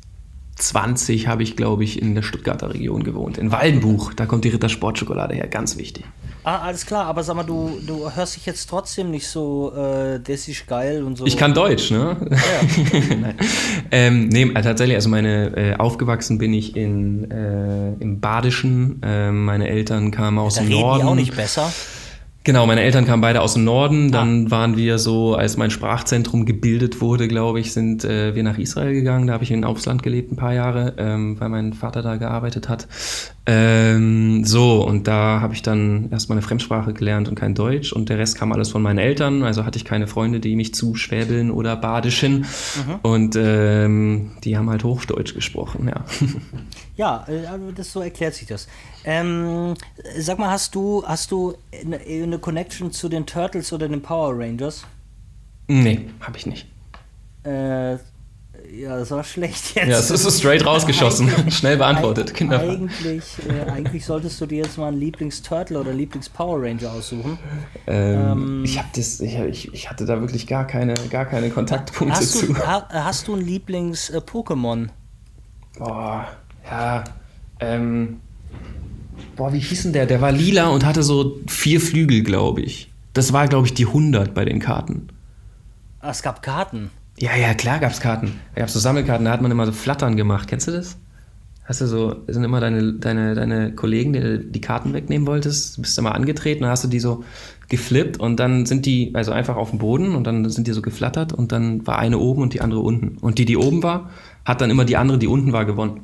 [0.57, 3.38] 20 habe ich, glaube ich, in der Stuttgarter Region gewohnt.
[3.38, 6.05] In Waldenbuch, da kommt die Rittersportschokolade her, ganz wichtig.
[6.44, 10.18] Ah, alles klar, aber sag mal, du, du hörst dich jetzt trotzdem nicht so, äh,
[10.18, 11.24] das ist geil und so.
[11.24, 12.16] Ich kann Deutsch, ne?
[13.20, 13.34] Nein.
[13.92, 19.00] Ähm, nee, äh, tatsächlich, also meine, äh, aufgewachsen bin ich in, äh, im Badischen.
[19.05, 21.00] Ähm, meine Eltern kamen aus da dem reden Norden.
[21.00, 21.72] die auch nicht besser.
[22.45, 24.09] Genau, meine Eltern kamen beide aus dem Norden.
[24.09, 24.18] Ah.
[24.18, 28.59] Dann waren wir so, als mein Sprachzentrum gebildet wurde, glaube ich, sind äh, wir nach
[28.59, 29.28] Israel gegangen.
[29.28, 32.68] Da habe ich in Aufsland gelebt ein paar Jahre, ähm, weil mein Vater da gearbeitet
[32.68, 32.88] hat.
[33.47, 37.93] Ähm, so, und da habe ich dann erstmal eine Fremdsprache gelernt und kein Deutsch.
[37.93, 39.45] Und der Rest kam alles von meinen Eltern.
[39.45, 42.40] Also hatte ich keine Freunde, die mich zuschwäbeln oder badischen.
[42.40, 42.95] Mhm.
[43.03, 46.05] Und ähm, die haben halt Hochdeutsch gesprochen, ja.
[46.97, 48.68] Ja, äh, also das so erklärt sich das.
[49.05, 49.74] Ähm,
[50.18, 54.38] sag mal, hast du, hast du eine, eine Connection zu den Turtles oder den Power
[54.38, 54.84] Rangers?
[55.68, 56.66] nee, habe ich nicht.
[57.44, 57.94] Äh,
[58.72, 59.88] ja, das war schlecht jetzt.
[59.88, 61.28] Ja, es ist so straight rausgeschossen.
[61.50, 62.32] Schnell beantwortet.
[62.32, 62.72] Kinderfrage.
[62.72, 67.38] eigentlich, äh, eigentlich solltest du dir jetzt mal einen Lieblings-Turtle oder Lieblings-Power Ranger aussuchen.
[67.86, 72.16] Ähm, ich, hab das, ich, ich, ich hatte da wirklich gar keine, gar keine Kontaktpunkte
[72.16, 72.46] Hast zu.
[72.46, 74.88] du, ha, hast du ein Lieblings-Pokémon?
[75.78, 76.28] Boah,
[76.64, 77.05] ja.
[77.61, 78.20] Ähm,
[79.36, 80.06] boah, wie hieß denn der?
[80.06, 82.90] Der war lila und hatte so vier Flügel, glaube ich.
[83.12, 85.08] Das war, glaube ich, die 100 bei den Karten.
[86.00, 86.90] Ah, es gab Karten.
[87.18, 88.40] Ja, ja, klar gab's Karten.
[88.54, 90.48] Da gab's so Sammelkarten, da hat man immer so Flattern gemacht.
[90.48, 90.96] Kennst du das?
[91.64, 95.76] hast du so, sind immer deine, deine, deine Kollegen, die du die Karten wegnehmen wolltest,
[95.76, 97.24] du bist immer angetreten, dann hast du die so
[97.68, 100.82] geflippt und dann sind die also einfach auf dem Boden und dann sind die so
[100.82, 103.16] geflattert und dann war eine oben und die andere unten.
[103.18, 104.10] Und die, die oben war,
[104.44, 106.00] hat dann immer die andere, die unten war, gewonnen.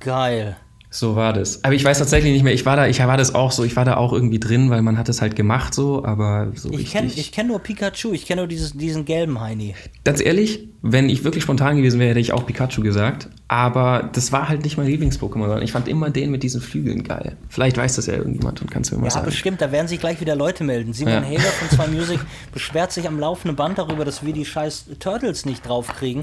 [0.00, 0.56] Geil.
[0.96, 1.64] So war das.
[1.64, 3.74] Aber ich weiß tatsächlich nicht mehr, ich war da, ich war das auch so, ich
[3.74, 6.92] war da auch irgendwie drin, weil man hat es halt gemacht so, aber so Ich
[6.92, 9.74] kenne kenn nur Pikachu, ich kenne nur dieses, diesen gelben Heini.
[10.04, 13.28] Ganz ehrlich, wenn ich wirklich spontan gewesen wäre, hätte ich auch Pikachu gesagt.
[13.48, 17.02] Aber das war halt nicht mein Lieblings-Pokémon, sondern ich fand immer den mit diesen Flügeln
[17.02, 17.36] geil.
[17.48, 19.26] Vielleicht weiß das ja irgendjemand und kannst du mir mal Ja, sagen.
[19.26, 20.92] bestimmt, da werden sich gleich wieder Leute melden.
[20.92, 21.22] Simon Ja.
[21.24, 22.20] Hager von Zwei Music
[22.52, 26.22] beschwert sich am laufenden Band darüber, dass wir die scheiß Turtles nicht draufkriegen,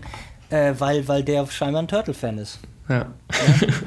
[0.50, 2.60] äh, weil, weil der scheinbar ein Turtle-Fan ist.
[2.92, 3.06] Ja.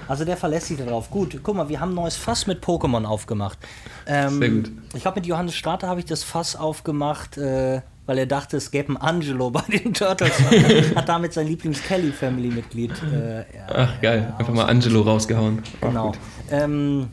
[0.08, 1.10] Also der verlässt sich darauf.
[1.10, 3.58] Gut, guck mal, wir haben ein neues Fass mit Pokémon aufgemacht.
[4.06, 4.72] Ähm, Sehr gut.
[4.94, 8.70] Ich glaube, mit Johannes Strater habe ich das Fass aufgemacht, äh, weil er dachte, es
[8.70, 10.32] gäbe einen Angelo bei den Turtles.
[10.94, 13.02] Hat damit sein Lieblings-Kelly-Family-Mitglied.
[13.12, 15.62] Äh, Ach geil, einfach mal Angelo rausgehauen.
[15.80, 16.12] Genau.
[16.50, 17.08] Ähm,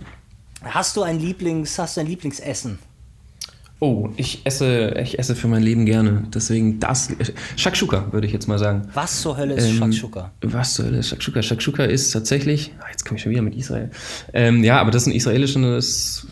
[0.63, 2.79] hast du ein Lieblings, hast du ein Lieblingsessen?
[3.83, 6.25] Oh, ich esse, ich esse für mein Leben gerne.
[6.31, 7.09] Deswegen das.
[7.55, 8.83] Shakshuka, würde ich jetzt mal sagen.
[8.93, 10.31] Was zur Hölle ist Ähm, Shakshuka?
[10.43, 11.41] Was zur Hölle ist Shakshuka?
[11.41, 13.89] Shakshuka ist tatsächlich, ah, jetzt komme ich schon wieder mit Israel.
[14.33, 16.27] Ähm, ja, aber das ist ein israelisches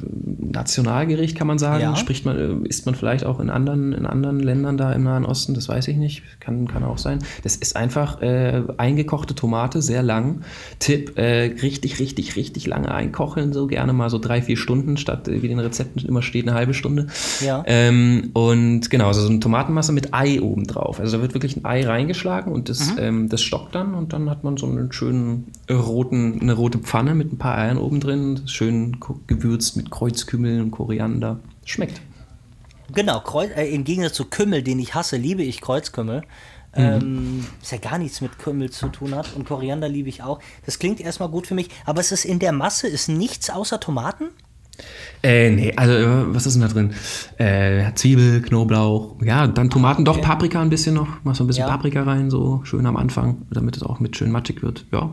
[0.51, 1.81] Nationalgericht, kann man sagen.
[1.81, 1.95] Ja.
[1.95, 5.25] Spricht man, äh, isst man vielleicht auch in anderen, in anderen Ländern da im Nahen
[5.25, 6.21] Osten, das weiß ich nicht.
[6.39, 7.17] Kann, kann auch sein.
[7.41, 10.41] Das ist einfach äh, eingekochte Tomate, sehr lang.
[10.77, 15.27] Tipp, äh, richtig, richtig, richtig lange einkochen, so gerne mal so drei, vier Stunden, statt
[15.27, 17.07] äh, wie den Rezepten immer steht, eine halbe Stunde.
[17.41, 17.63] Ja.
[17.65, 20.99] Ähm, und genau, also so eine Tomatenmasse mit Ei oben drauf.
[20.99, 24.29] Also da wird wirklich ein Ei reingeschlagen und das, ähm, das stockt dann und dann
[24.29, 28.41] hat man so einen schönen roten, eine rote Pfanne mit ein paar Eiern oben drin,
[28.45, 31.39] schön gewürzt mit Kreuzkümmel und Koriander.
[31.65, 32.01] Schmeckt.
[32.93, 36.23] Genau, Kreuz, äh, im Gegensatz zu Kümmel, den ich hasse, liebe ich Kreuzkümmel.
[36.75, 36.83] Mhm.
[36.83, 39.35] Ähm, was ja gar nichts mit Kümmel zu tun hat.
[39.35, 40.39] Und Koriander liebe ich auch.
[40.65, 43.79] Das klingt erstmal gut für mich, aber es ist in der Masse ist nichts außer
[43.79, 44.29] Tomaten?
[45.21, 46.93] Äh, nee, also äh, was ist denn da drin?
[47.37, 51.07] Äh, Zwiebel, Knoblauch, ja, dann Tomaten, doch Paprika ein bisschen noch.
[51.23, 51.69] Mach so ein bisschen Ja.
[51.69, 54.85] Paprika rein, so schön am Anfang, damit es auch mit schön matschig wird.
[54.93, 55.11] Ja,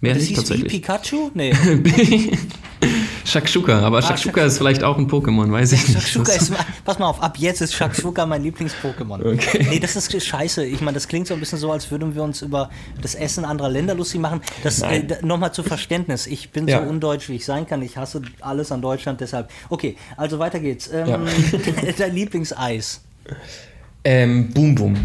[0.00, 0.72] mehr Das nicht hieß wie tatsächlich.
[0.72, 1.30] Pikachu?
[1.34, 1.52] Nee.
[3.28, 4.42] Shakshuka, aber Shakshuka Shakshuka.
[4.44, 6.00] ist vielleicht auch ein Pokémon, weiß ich nicht.
[6.00, 6.52] Shakshuka ist,
[6.84, 9.34] pass mal auf, ab jetzt ist Shakshuka mein Lieblings-Pokémon.
[9.34, 9.66] Okay.
[9.70, 10.64] Nee, das ist scheiße.
[10.64, 12.70] Ich meine, das klingt so ein bisschen so, als würden wir uns über
[13.02, 14.40] das Essen anderer Länder lustig machen.
[14.62, 16.26] Das äh, nochmal zu Verständnis.
[16.26, 16.82] Ich bin Ja.
[16.82, 17.82] so undeutsch, wie ich sein kann.
[17.82, 19.50] Ich hasse alles an Deutschland, deshalb.
[19.68, 20.90] Okay, also weiter geht's.
[20.92, 21.18] Ähm, Ja.
[21.98, 23.02] Dein Lieblingseis.
[24.04, 24.96] Ähm, Boom Boom.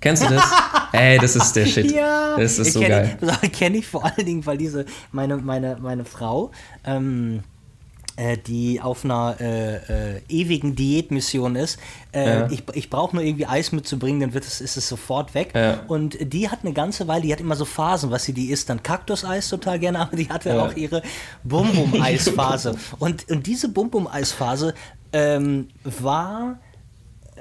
[0.00, 0.42] Kennst du das?
[0.92, 1.92] Ey, das ist der Shit.
[1.92, 3.18] Ja, Das ist so kenn geil.
[3.52, 6.50] Kenne ich vor allen Dingen, weil diese, meine, meine, meine Frau,
[6.84, 7.40] ähm,
[8.20, 11.78] äh, die auf einer äh, äh, ewigen Diätmission ist.
[12.12, 12.50] Äh, Ja.
[12.50, 15.52] Ich, ich brauche nur irgendwie Eis mitzubringen, dann wird es, ist es sofort weg.
[15.54, 15.80] Ja.
[15.88, 18.68] Und die hat eine ganze Weile, die hat immer so Phasen, was sie die isst.
[18.68, 20.66] Dann Kaktuseis total gerne, aber die hatte Ja.
[20.66, 21.02] auch ihre
[21.44, 22.76] Bum-Bum-Eisphase.
[22.98, 24.74] und, und diese Bum-Bum-Eisphase
[25.12, 26.58] ähm, war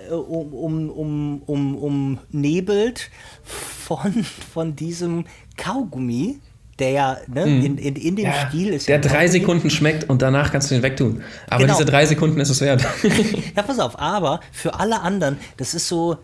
[0.09, 3.09] äh, um, um, um, um, umnebelt
[3.43, 5.25] von, von diesem
[5.57, 6.39] Kaugummi,
[6.79, 8.87] der ja ne, in, in, in dem Stil ist.
[8.87, 9.27] der ja drei.
[9.27, 11.21] Sekunden schmeckt und danach kannst du ihn wegtun.
[11.49, 11.73] Aber Genau.
[11.77, 12.85] diese drei Sekunden ist es wert.
[13.55, 16.17] Ja, pass auf, aber für alle anderen, das ist so.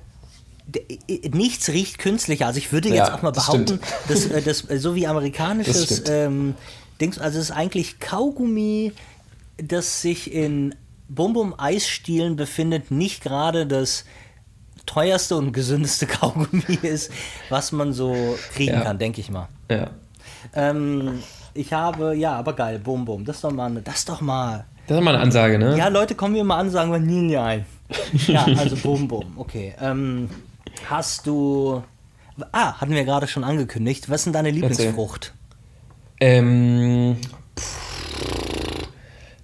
[1.32, 2.48] Nichts riecht künstlicher.
[2.48, 3.84] Also ich würde jetzt Ja, auch mal das behaupten, stimmt.
[4.08, 6.56] dass äh, das äh, so wie Das amerikanisches ähm,
[7.00, 8.92] Dings, also es ist eigentlich Kaugummi,
[9.58, 10.74] das sich in
[11.10, 14.06] Bum-Bum-Eisstielen befindet, nicht gerade das
[14.88, 17.12] teuerste und gesündeste Kaugummi ist,
[17.50, 18.82] was man so kriegen Ja.
[18.82, 19.48] kann, denke ich mal.
[19.70, 19.92] ja.
[20.54, 21.20] Ähm,
[21.54, 24.22] ich habe, ja, aber geil, Bum Bum, das ist doch mal, eine- das ist doch
[24.22, 24.66] mal.
[24.88, 25.78] Das ist mal eine Ansage, ne?
[25.78, 27.66] Ja, Leute kommen mir mal an und sagen, Vanille ein.
[28.28, 29.74] Ja, also Bum Bum, okay.
[29.82, 30.30] Ähm,
[30.90, 31.84] hast du.
[32.52, 34.10] Ah, hatten wir gerade schon angekündigt.
[34.10, 35.34] Was ist denn deine Lieblingsfrucht?
[36.20, 37.18] Ähm,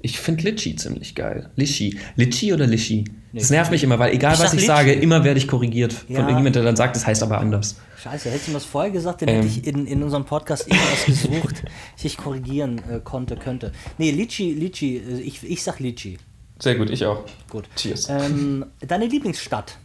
[0.02, 1.50] ich finde Litchi ziemlich geil.
[1.56, 1.98] Litchi.
[2.16, 3.06] Litchi oder Litchi?
[3.34, 4.68] Das nervt mich immer, weil egal Ich was sag ich Litchi.
[4.68, 6.20] sage, immer werde ich korrigiert von Ja.
[6.22, 7.78] irgendjemandem, der dann sagt, das heißt aber anders.
[8.04, 9.36] Scheiße, hättest du mir das vorher gesagt, dann Ähm.
[9.36, 11.64] hätte ich in, in unserem Podcast irgendwas gesucht,
[11.96, 13.72] das ich korrigieren äh, konnte, könnte.
[13.98, 16.18] Nee, Litchi, Litchi, äh, ich, ich sag Litchi.
[16.60, 17.24] Sehr gut, ich auch.
[17.50, 17.66] Gut.
[17.76, 18.10] Cheers.
[18.10, 19.78] Ähm, deine Lieblingsstadt?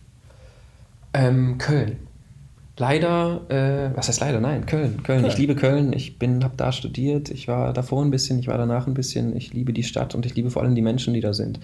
[1.14, 2.05] Ähm, Köln.
[2.78, 4.38] Leider, äh, was heißt leider?
[4.38, 5.02] Nein, Köln.
[5.02, 5.24] Köln.
[5.24, 5.40] Ich Köln.
[5.40, 5.92] liebe Köln.
[5.94, 7.30] Ich bin, habe da studiert.
[7.30, 9.34] Ich war davor ein bisschen, ich war danach ein bisschen.
[9.34, 11.58] Ich liebe die Stadt und ich liebe vor allem die Menschen, die da sind.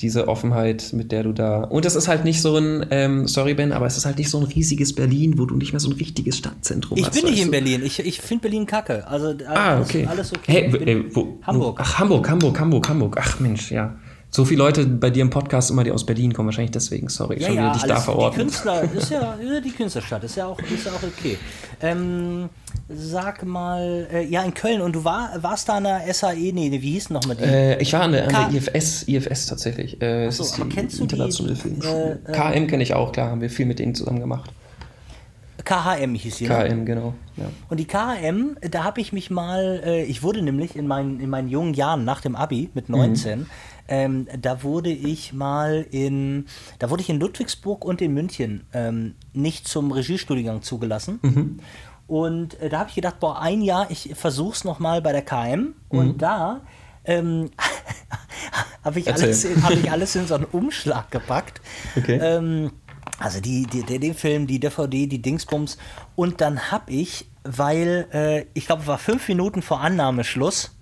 [0.00, 1.62] Diese Offenheit, mit der du da.
[1.62, 4.28] Und es ist halt nicht so ein, ähm, sorry Ben, aber es ist halt nicht
[4.28, 7.14] so ein riesiges Berlin, wo du nicht mehr so ein richtiges Stadtzentrum Ich hast.
[7.22, 7.50] bin nicht in?
[7.52, 7.82] Berlin.
[7.84, 9.06] Ich, ich finde Berlin kacke.
[9.06, 10.06] Also äh, Ah, alles, okay.
[10.10, 10.52] alles okay.
[10.52, 11.78] Hey, Ich bin- äh, wo, Hamburg.
[11.80, 13.16] Ach, Hamburg, Hamburg, Hamburg, Hamburg.
[13.20, 13.94] Ach Mensch, ja.
[14.36, 17.40] So viele Leute bei dir im Podcast immer, die aus Berlin kommen, wahrscheinlich deswegen, sorry,
[17.40, 18.40] Ja, schon ja, dich da alles, die verorten.
[18.42, 21.38] Künstler, ist ja, ist ja die Künstlerstadt, ist ja auch, ist ja auch okay.
[21.80, 22.50] Ähm,
[22.90, 26.70] sag mal, äh, ja, in Köln, und du war, warst da an der SAE, nee,
[26.70, 27.44] wie hieß denn nochmal die?
[27.44, 30.02] Äh, ich war an der, an der IFS, IFS tatsächlich.
[30.02, 32.20] Äh, es so, ist die kennst du die, internationale Filmschule.
[32.26, 34.52] äh, äh, KM kenne ich auch, klar, haben wir viel mit denen zusammen gemacht.
[35.64, 36.68] KHM hieß die, ne?
[36.68, 37.14] KM, genau.
[37.38, 37.46] Ja.
[37.70, 41.30] Und die KHM, da habe ich mich mal, äh, ich wurde nämlich in meinen, in
[41.30, 43.46] meinen jungen Jahren nach dem Abi mit 19,
[43.88, 46.46] ähm, da wurde ich mal in,
[46.78, 51.60] da wurde ich in Ludwigsburg und in München ähm, nicht zum Regiestudiengang zugelassen.
[52.06, 55.22] Und äh, da habe ich gedacht, boah, ein Jahr, ich versuch's noch mal bei der
[55.22, 55.74] KM.
[55.88, 56.60] Und da
[57.04, 57.50] ähm,
[58.84, 61.60] habe ich, alles in- hab ich alles in so einen Umschlag gepackt.
[61.96, 62.18] Okay.
[62.22, 62.70] Ähm,
[63.18, 65.78] also die, die, der, den Film, die DVD, die Dingsbums.
[66.14, 70.75] Und dann habe ich, weil äh, ich glaube, es war fünf Minuten vor Annahmeschluss,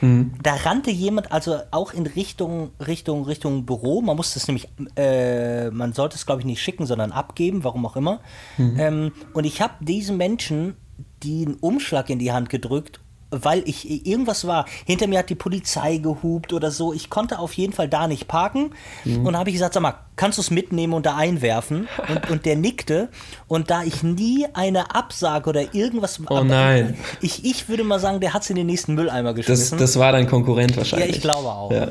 [0.00, 4.00] da rannte jemand also auch in Richtung, Richtung, Richtung Büro.
[4.00, 7.84] Man musste es nämlich, äh, man sollte es glaube ich nicht schicken, sondern abgeben, warum
[7.86, 8.20] auch immer.
[8.58, 10.76] Ähm, und ich habe diesem Menschen
[11.24, 13.00] den Umschlag in die Hand gedrückt,
[13.30, 14.64] weil ich irgendwas war.
[14.86, 16.92] Hinter mir hat die Polizei gehupt oder so.
[16.92, 18.70] Ich konnte auf jeden Fall da nicht parken.
[19.04, 21.88] Und da habe ich gesagt, sag mal, kannst du es mitnehmen und da einwerfen?
[22.08, 23.08] Und, und der nickte.
[23.46, 26.20] Und da ich nie eine Absage oder irgendwas.
[26.28, 26.96] Oh nein.
[27.20, 29.78] Ich, ich würde mal sagen, der hat es in den nächsten Mülleimer Das, geschmissen.
[29.78, 31.16] das war dein Konkurrent Ja, wahrscheinlich.
[31.16, 31.70] ich glaube auch.
[31.70, 31.86] Ja,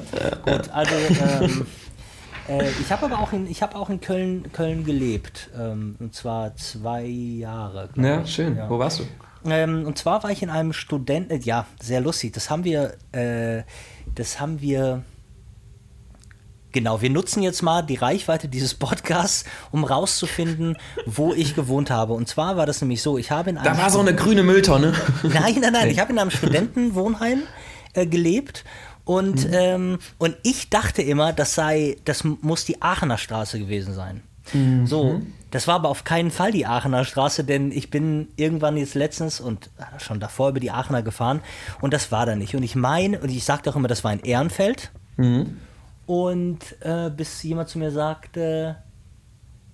[0.45, 0.91] Gut, also
[1.41, 1.65] ähm,
[2.49, 5.49] äh, ich habe aber auch in, ich habe auch in Köln, Köln gelebt.
[5.57, 7.89] Ähm, und zwar zwei Jahre.
[7.95, 8.33] Ja, ich.
[8.33, 8.57] schön.
[8.57, 8.69] Ja.
[8.69, 9.03] Wo warst du?
[9.47, 12.33] Ähm, und zwar war ich in einem Studenten, äh, ja, sehr lustig.
[12.33, 13.63] Das haben wir, äh,
[14.15, 15.03] das haben wir.
[16.73, 22.13] Genau, wir nutzen jetzt mal die Reichweite dieses Podcasts, um rauszufinden, wo ich gewohnt habe.
[22.13, 24.43] Und zwar war das nämlich so, ich habe in einem Da war so eine grüne
[24.43, 24.93] Mülltonne.
[25.23, 25.89] Nein, nein, nein.
[25.89, 27.43] Ich habe in einem Studentenwohnheim
[27.93, 28.63] äh, gelebt
[29.07, 34.21] und, ähm, und ich dachte immer, das sei, das muss die Aachener Straße gewesen sein.
[34.85, 35.21] So,
[35.51, 39.39] das war aber auf keinen Fall die Aachener Straße, denn ich bin irgendwann jetzt letztens
[39.39, 41.41] und äh, schon davor über die Aachener gefahren
[41.81, 42.55] und das war da nicht.
[42.55, 44.91] Und ich meine, und ich sagte auch immer, das war in Ehrenfeld.
[46.05, 48.77] Und äh, bis jemand zu mir sagte,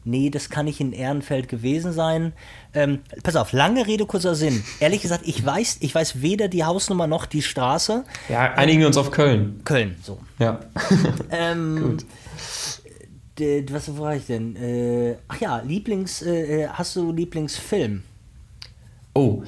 [0.06, 2.34] nee, das kann nicht in Ehrenfeld gewesen sein.
[2.74, 4.64] Ähm, pass auf, lange Rede, kurzer Sinn.
[4.80, 8.04] Ehrlich gesagt, ich weiß, ich weiß weder die Hausnummer noch die Straße.
[8.30, 9.62] Ja, einigen wir uns auf Köln.
[9.64, 10.20] Köln, so.
[10.40, 10.60] Ja.
[11.32, 12.06] Ähm, Gut.
[13.62, 14.56] D- Was war ich denn?
[14.56, 18.04] Äh, ach ja, Lieblings, äh, äh, hast du Lieblingsfilm?
[19.14, 19.44] Oh,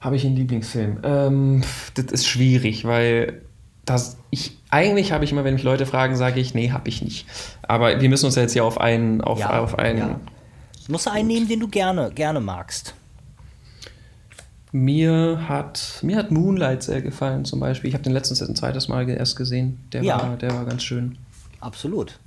[0.00, 0.98] habe ich einen Lieblingsfilm?
[1.02, 1.62] Ähm,
[1.94, 3.40] das ist schwierig, weil
[3.84, 7.00] das ich eigentlich habe ich immer, wenn mich Leute fragen, sage ich, nee, habe ich
[7.02, 7.26] nicht.
[7.62, 9.98] Aber wir müssen uns ja jetzt hier auf einen, auf, Ja, auf einen.
[9.98, 10.20] ja.
[10.88, 12.94] Musst du einen nehmen, den du gerne, gerne magst.
[14.70, 17.88] Mir hat mir hat Moonlight sehr gefallen zum Beispiel.
[17.88, 19.78] Ich habe den letztens ein zweites Mal erst gesehen.
[19.92, 20.18] Der Ja.
[20.20, 21.16] war, der war ganz schön.
[21.60, 22.18] Absolut.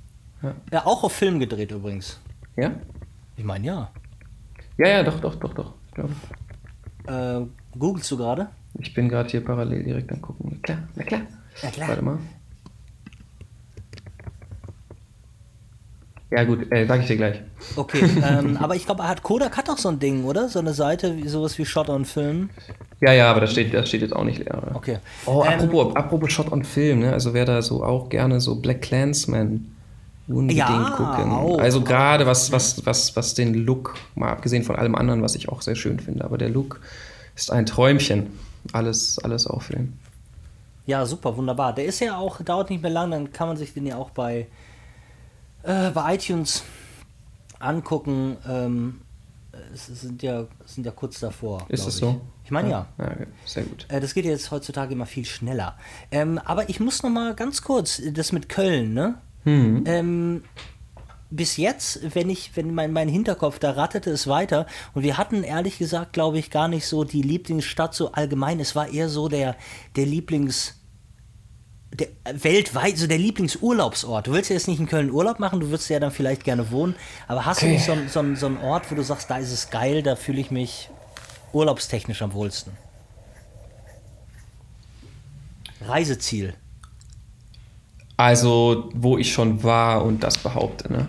[0.42, 0.54] Ja.
[0.72, 2.20] Ja, auch auf Film gedreht übrigens.
[2.56, 2.72] Ja?
[3.36, 3.90] Ich meine, ja.
[4.78, 5.74] Ja, ja, doch, doch, doch, doch.
[5.94, 6.12] Glaube.
[7.06, 8.48] Äh, googelst du gerade?
[8.78, 10.52] Ich bin gerade hier parallel direkt am gucken.
[10.52, 11.20] Na klar, na klar.
[11.62, 11.88] Na klar.
[11.88, 12.18] Warte mal.
[16.30, 17.42] Ja gut, äh, sag ich dir gleich.
[17.76, 20.48] Okay, ähm, aber ich glaube, Kodak hat doch so ein Ding, oder?
[20.48, 22.48] So eine Seite, wie, sowas wie Shot on Film.
[23.02, 24.56] Ja, ja, aber das steht, das steht jetzt auch nicht leer.
[24.56, 24.74] Oder?
[24.74, 24.98] Okay.
[25.26, 27.12] Oh, Ähm, apropos, apropos Shot on Film, ne?
[27.12, 29.76] Also wer da so auch gerne so Black Clansman
[30.28, 31.32] unbedingt Ja, gucken.
[31.32, 31.58] auch.
[31.58, 35.48] Also gerade was, was, was, was den Look, mal abgesehen von allem anderen, was ich
[35.48, 36.80] auch sehr schön finde, aber der Look
[37.34, 38.26] ist ein Träumchen.
[38.72, 39.94] Alles, alles Film.
[40.86, 41.74] Ja, super, wunderbar.
[41.74, 44.10] Der ist ja auch, dauert nicht mehr lang, dann kann man sich den ja auch
[44.10, 44.46] bei,
[45.62, 46.62] äh, bei iTunes
[47.58, 48.36] angucken.
[48.48, 49.00] Ähm,
[49.72, 51.64] es sind ja, es sind ja kurz davor.
[51.68, 52.00] Ist es ich.
[52.00, 52.20] so?
[52.44, 52.86] Ich meine ja.
[52.98, 53.26] Ja, okay.
[53.44, 53.86] sehr gut.
[53.88, 55.76] Äh, Das geht jetzt heutzutage immer viel schneller.
[56.10, 59.16] Ähm, aber ich muss noch mal ganz kurz, das mit Köln, ne?
[59.44, 59.84] Hm.
[59.86, 60.44] Ähm,
[61.30, 65.42] bis jetzt, wenn ich, wenn mein, mein Hinterkopf, da ratterte es weiter und wir hatten
[65.44, 68.60] ehrlich gesagt, glaube ich, gar nicht so die Lieblingsstadt so allgemein.
[68.60, 69.56] Es war eher so der,
[69.96, 70.78] der Lieblings,
[71.94, 74.26] der, weltweit, so der Lieblingsurlaubsort.
[74.26, 76.70] Du willst ja jetzt nicht in Köln Urlaub machen, du würdest ja dann vielleicht gerne
[76.70, 76.94] wohnen,
[77.28, 77.74] aber hast du Okay.
[77.74, 80.40] nicht so, so, so einen Ort, wo du sagst, da ist es geil, da fühle
[80.40, 80.90] ich mich
[81.52, 82.72] urlaubstechnisch am wohlsten?
[85.80, 86.54] Reiseziel.
[88.16, 91.08] Also, wo ich schon war und das behaupte, ne?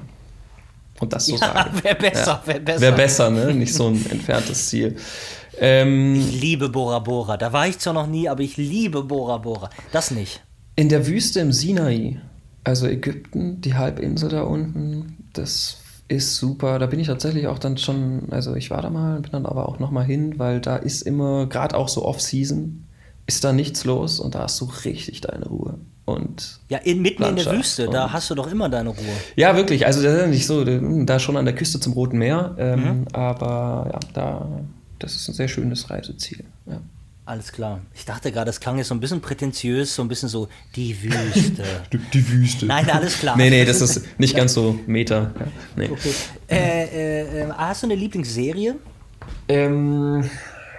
[0.99, 1.69] Und das so Ja, sage.
[1.83, 2.81] wär besser, wär besser.
[2.81, 3.53] Wäre besser, ne?
[3.53, 4.95] Nicht so ein entferntes Ziel.
[5.59, 7.37] Ähm, Ich liebe Bora Bora.
[7.37, 9.69] Da war ich zwar noch nie, aber ich liebe Bora Bora.
[9.91, 10.41] Das nicht.
[10.75, 12.19] in der Wüste im Sinai,
[12.63, 15.77] also Ägypten, die Halbinsel da unten, das
[16.07, 16.79] ist super.
[16.79, 19.69] Da bin ich tatsächlich auch dann schon, also ich war da mal, bin dann aber
[19.69, 22.85] auch noch mal hin, weil da ist immer, gerade auch so Off-Season,
[23.27, 25.77] ist da nichts los und da hast du richtig deine Ruhe.
[26.05, 29.05] Und Ja, in, mitten in der Landschaft Wüste, da hast du doch immer deine Ruhe.
[29.35, 29.85] ja, wirklich.
[29.85, 30.63] Also das ist nicht so,
[31.05, 33.07] da schon an der Küste zum Roten Meer, ähm, Mhm.
[33.13, 34.47] aber ja, da,
[34.99, 36.43] das ist ein sehr schönes Reiseziel.
[36.65, 36.81] Ja.
[37.25, 37.79] Alles klar.
[37.95, 41.01] Ich dachte gerade, das klang jetzt so ein bisschen prätentiös, so ein bisschen so die
[41.03, 41.63] Wüste.
[42.13, 42.65] Die, Wüste.
[42.65, 43.37] Nein, alles klar.
[43.37, 45.31] Nee, nee, das ist nicht ganz so Meter.
[45.39, 45.45] Ja,
[45.77, 45.89] nee.
[45.89, 46.11] Okay.
[46.49, 48.75] Äh, äh, äh, hast du eine Lieblingsserie?
[49.47, 50.29] Ähm,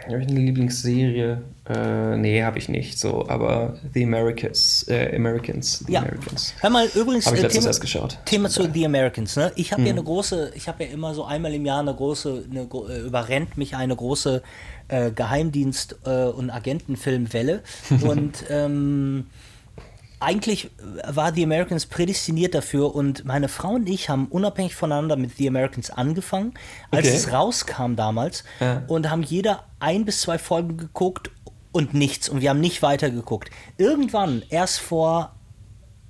[0.06, 1.40] habe ich eine Lieblingsserie?
[1.66, 6.00] Äh, nee, habe ich nicht so, aber The Americans, äh, Americans, The Ja.
[6.00, 6.52] Americans.
[6.60, 8.18] Hör mal, übrigens, Habe ich äh, Thema, erst geschaut.
[8.26, 9.50] Thema zu The Americans, ne?
[9.56, 9.86] Ich habe Mhm.
[9.86, 12.98] ja eine große, ich habe ja immer so einmal im Jahr eine große, eine, äh,
[13.06, 14.42] überrennt mich eine große
[14.88, 17.62] äh, Geheimdienst- äh, und Agentenfilmwelle.
[18.02, 19.28] und ähm,
[20.20, 20.70] eigentlich
[21.08, 25.48] war The Americans prädestiniert dafür und meine Frau und ich haben unabhängig voneinander mit The
[25.48, 26.52] Americans angefangen,
[26.90, 27.16] als Okay.
[27.16, 28.82] es rauskam damals Ja.
[28.86, 31.30] und haben jeder ein bis zwei Folgen geguckt
[31.74, 33.50] und nichts und wir haben nicht weitergeguckt.
[33.76, 35.32] Irgendwann, erst vor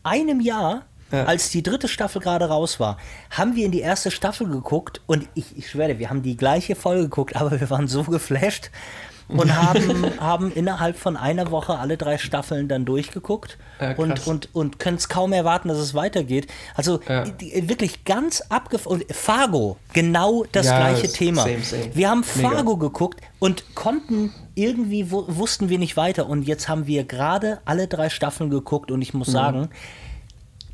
[0.02, 1.24] einem Jahr, Ja.
[1.24, 2.98] als die dritte Staffel gerade raus war,
[3.30, 6.76] haben wir in die erste Staffel geguckt und ich, ich schwöre, wir haben die gleiche
[6.76, 8.70] Folge geguckt, aber wir waren so geflasht
[9.28, 14.54] und haben, haben innerhalb von einer Woche alle drei Staffeln dann durchgeguckt Ja, und, und,
[14.54, 16.46] und können es kaum erwarten, dass es weitergeht.
[16.74, 17.24] Also Ja.
[17.40, 19.00] wirklich ganz abgefahren.
[19.00, 21.42] Und Fargo, genau das Ja, gleiche Thema.
[21.44, 21.94] same, same.
[21.96, 22.50] Wir haben Mega.
[22.50, 27.60] Fargo geguckt und konnten irgendwie wu- wussten wir nicht weiter und jetzt haben wir gerade
[27.64, 29.68] alle drei Staffeln geguckt und ich muss sagen,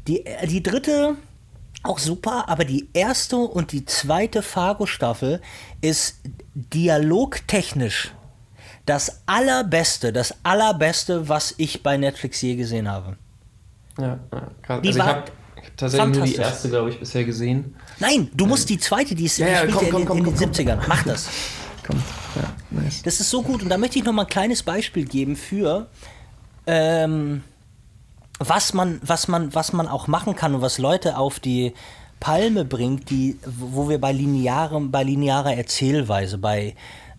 [0.07, 1.17] die, äh, die dritte
[1.83, 5.41] auch super, aber die erste und die zweite Fargo-Staffel
[5.81, 6.17] ist
[6.55, 8.13] dialogtechnisch
[8.87, 13.17] das allerbeste, das allerbeste, was ich bei Netflix je gesehen habe.
[13.99, 14.81] Ja, ja krass.
[14.83, 17.77] Die Also ich habe hab tatsächlich nur die erste, glaube ich, bisher gesehen.
[17.99, 20.35] Nein, du musst die zweite, die ist Ja, ja, komm, komm, in, komm, in den
[20.35, 20.51] komm, komm.
[20.53, 20.79] 70ern.
[20.89, 21.29] Mach das.
[21.91, 22.05] Kommt.
[22.37, 23.03] Ja, nice.
[23.03, 23.63] Das ist so gut.
[23.63, 25.89] Und da möchte ich noch mal ein kleines Beispiel geben für,
[26.67, 27.43] ähm,
[28.39, 31.75] was, man, was, man, was man auch machen kann und was Leute auf die
[32.21, 36.75] Palme bringt, die, wo wir bei, linearem, bei linearer Erzählweise, bei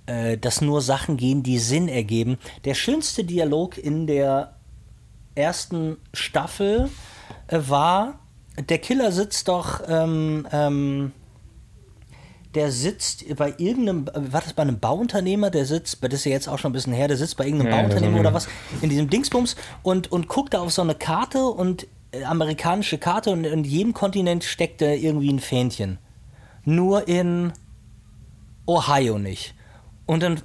[0.06, 2.38] äh, dass nur Sachen gehen, die Sinn ergeben.
[2.66, 4.56] Der schönste Dialog in der
[5.36, 6.90] ersten Staffel
[7.48, 8.20] äh, war,
[8.58, 11.12] der Killer sitzt doch ähm, ähm,
[12.56, 16.50] der sitzt bei irgendeinem, war das bei einem Bauunternehmer, der sitzt, das ist ja jetzt
[16.50, 18.48] auch schon ein bisschen her, der sitzt bei irgendeinem Ja, Bauunternehmer so oder was,
[18.82, 23.32] in diesem Dingsbums und, und guckt da auf so eine Karte und äh, amerikanische Karte
[23.32, 25.98] und in jedem Kontinent steckt da irgendwie ein Fähnchen.
[26.66, 27.54] Nur in
[28.66, 29.54] Ohio nicht.
[30.06, 30.42] Und dann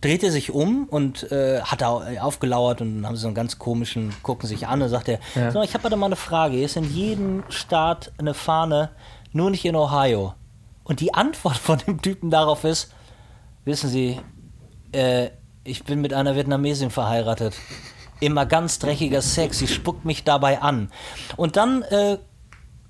[0.00, 1.88] dreht er sich um und äh, hat da
[2.20, 5.18] aufgelauert und dann haben sie so einen ganz komischen, gucken sich an und sagt er,
[5.34, 5.50] Ja.
[5.50, 8.90] so, ich habe da mal eine Frage, hier ist in jedem Staat eine Fahne,
[9.32, 10.34] nur nicht in Ohio.
[10.86, 12.92] Und die Antwort von dem Typen darauf ist,
[13.64, 14.20] wissen Sie,
[14.92, 15.30] äh,
[15.64, 17.54] ich bin mit einer Vietnamesin verheiratet.
[18.20, 20.90] Immer ganz dreckiger Sex, sie spuckt mich dabei an.
[21.36, 22.18] Und dann äh,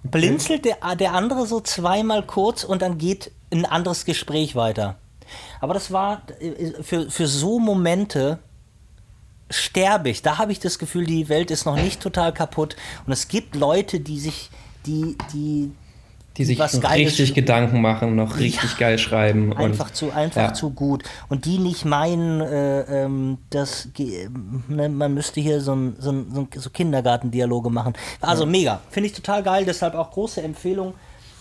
[0.05, 4.97] blinzelt der, der andere so zweimal kurz und dann geht ein anderes Gespräch weiter.
[5.63, 8.39] Aber das war äh, für, für so Momente
[9.49, 10.21] sterbe ich.
[10.21, 12.77] Da habe ich das Gefühl, die Welt ist noch nicht total kaputt.
[13.07, 14.51] Und es gibt Leute, die sich,
[14.85, 15.73] die, die
[16.37, 19.57] Die sich richtig Gedanken machen, noch richtig geil schreiben.
[19.57, 20.55] einfach und, zu einfach ja.
[20.55, 23.89] zu gut und die nicht meinen, äh, ähm, dass
[24.68, 27.95] ne, man müsste hier so, ein, so, ein, so, Kindergartendialoge machen.
[28.20, 30.95] Also mega, finde ich total geil, deshalb auch große Empfehlung.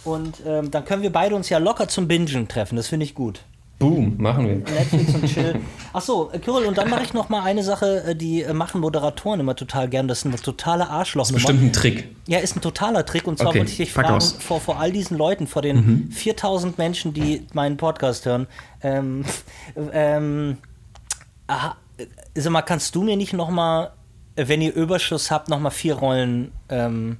[0.03, 2.75] Und ähm, dann können wir beide uns ja locker zum Bingen treffen.
[2.75, 3.41] Das finde ich gut.
[3.77, 4.55] Boom, machen wir.
[4.73, 5.59] Netflix und chill.
[5.91, 8.79] Achso, äh, Kirill, und dann mache ich noch mal eine Sache, äh, die äh, machen
[8.79, 10.07] Moderatoren immer total gern.
[10.07, 11.35] Das ist eine totale Arschlochnummer.
[11.35, 12.15] Bestimmt ein Trick.
[12.27, 13.27] Ja, ist ein totaler Trick.
[13.27, 14.13] Und zwar Okay, wollte ich dich fragen.
[14.13, 14.39] Mhm.
[14.39, 18.47] vor, vor all diesen Leuten, vor den 4000 Menschen, die meinen Podcast hören,
[18.81, 19.25] ähm,
[19.91, 20.57] ähm,
[21.47, 21.75] aha,
[22.33, 23.91] sag mal, kannst du mir nicht noch mal,
[24.35, 27.17] wenn ihr Überschuss habt, noch mal vier Rollen, ähm,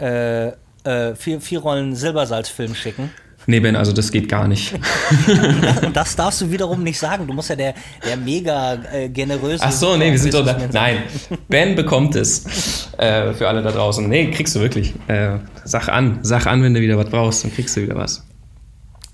[0.00, 0.48] äh,
[0.84, 3.10] äh, vier, vier Rollen Silbersalzfilm schicken?
[3.50, 4.74] Nee, Ben, also das geht gar nicht.
[4.74, 7.26] Und das darfst du wiederum nicht sagen.
[7.26, 7.72] Du musst ja der,
[8.06, 9.64] der mega äh, generöse.
[9.64, 10.58] Ach so, nee, wir sind doch da.
[10.70, 10.98] Nein,
[11.48, 12.90] Ben bekommt es.
[12.98, 14.06] Äh, für alle da draußen.
[14.06, 14.92] Nee, kriegst du wirklich.
[15.06, 16.18] Äh, sag an.
[16.20, 18.22] Sag an, wenn du wieder was brauchst, dann kriegst du wieder was.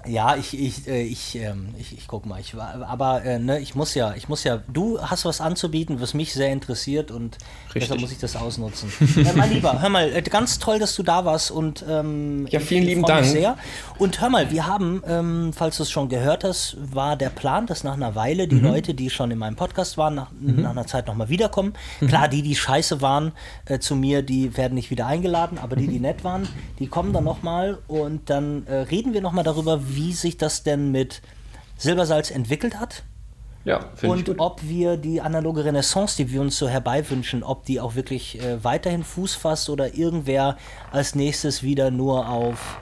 [0.06, 2.40] Ja, ich, ich, äh, ich, ähm, ich, ich guck mal.
[2.40, 4.60] Ich aber äh, ne, ich muss ja, ich muss ja.
[4.72, 7.38] Du hast was anzubieten, was mich sehr interessiert und
[7.74, 8.92] deshalb muss ich das ausnutzen.
[9.16, 12.60] äh, mein Lieber, hör mal, äh, ganz toll, dass du da warst und ähm, Ja,
[12.60, 13.24] vielen ich lieben Dank.
[13.26, 13.56] Sehr.
[13.98, 17.66] Und hör mal, wir haben, ähm, falls du es schon gehört hast, war der Plan,
[17.66, 18.50] dass nach einer Weile Mhm.
[18.50, 21.72] die Leute, die schon in meinem Podcast waren, nach, nach einer Zeit nochmal wiederkommen.
[22.00, 22.08] Mhm.
[22.08, 23.32] Klar, die, die scheiße waren
[23.66, 25.80] äh, zu mir, die werden nicht wieder eingeladen, aber Mhm.
[25.80, 26.48] die, die nett waren,
[26.78, 30.90] die kommen dann nochmal und dann äh, reden wir nochmal darüber, wie sich das denn
[30.90, 31.22] mit
[31.76, 33.04] Silbersalz entwickelt hat.
[33.64, 37.64] Ja, finde ich Und ob wir die analoge Renaissance, die wir uns so herbeiwünschen, ob
[37.64, 40.58] die auch wirklich äh, weiterhin Fuß fasst oder irgendwer
[40.92, 42.78] als nächstes wieder nur auf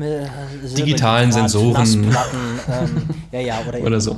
[0.00, 0.26] äh,
[0.74, 2.04] Digitalen Sensoren.
[2.68, 4.16] Ähm, ja, ja, oder, Oder so.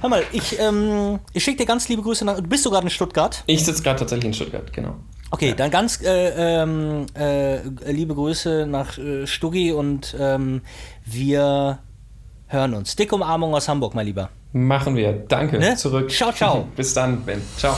[0.00, 2.40] Hör mal, ich, ähm, ich schicke dir ganz liebe Grüße nach.
[2.40, 3.42] Bist du gerade in Stuttgart?
[3.46, 4.96] Ich sitze gerade tatsächlich in Stuttgart, genau.
[5.34, 7.58] Okay, dann ganz äh, ähm, äh,
[7.90, 10.60] liebe Grüße nach äh, Stuggi und ähm,
[11.04, 11.80] wir
[12.46, 12.94] hören uns.
[12.94, 14.30] Dicke Umarmung aus Hamburg, mein Lieber.
[14.52, 15.12] Machen wir.
[15.12, 15.58] Danke.
[15.58, 15.74] Ne?
[15.74, 16.08] Zurück.
[16.12, 16.68] Ciao, ciao.
[16.76, 17.42] Bis dann, Ben.
[17.56, 17.76] Ciao.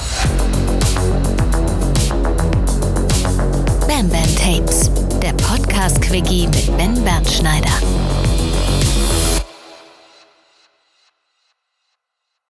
[3.88, 4.90] Bam Bam Tapes,
[5.22, 7.72] der Podcast-Quickie mit Ben Bernschneider.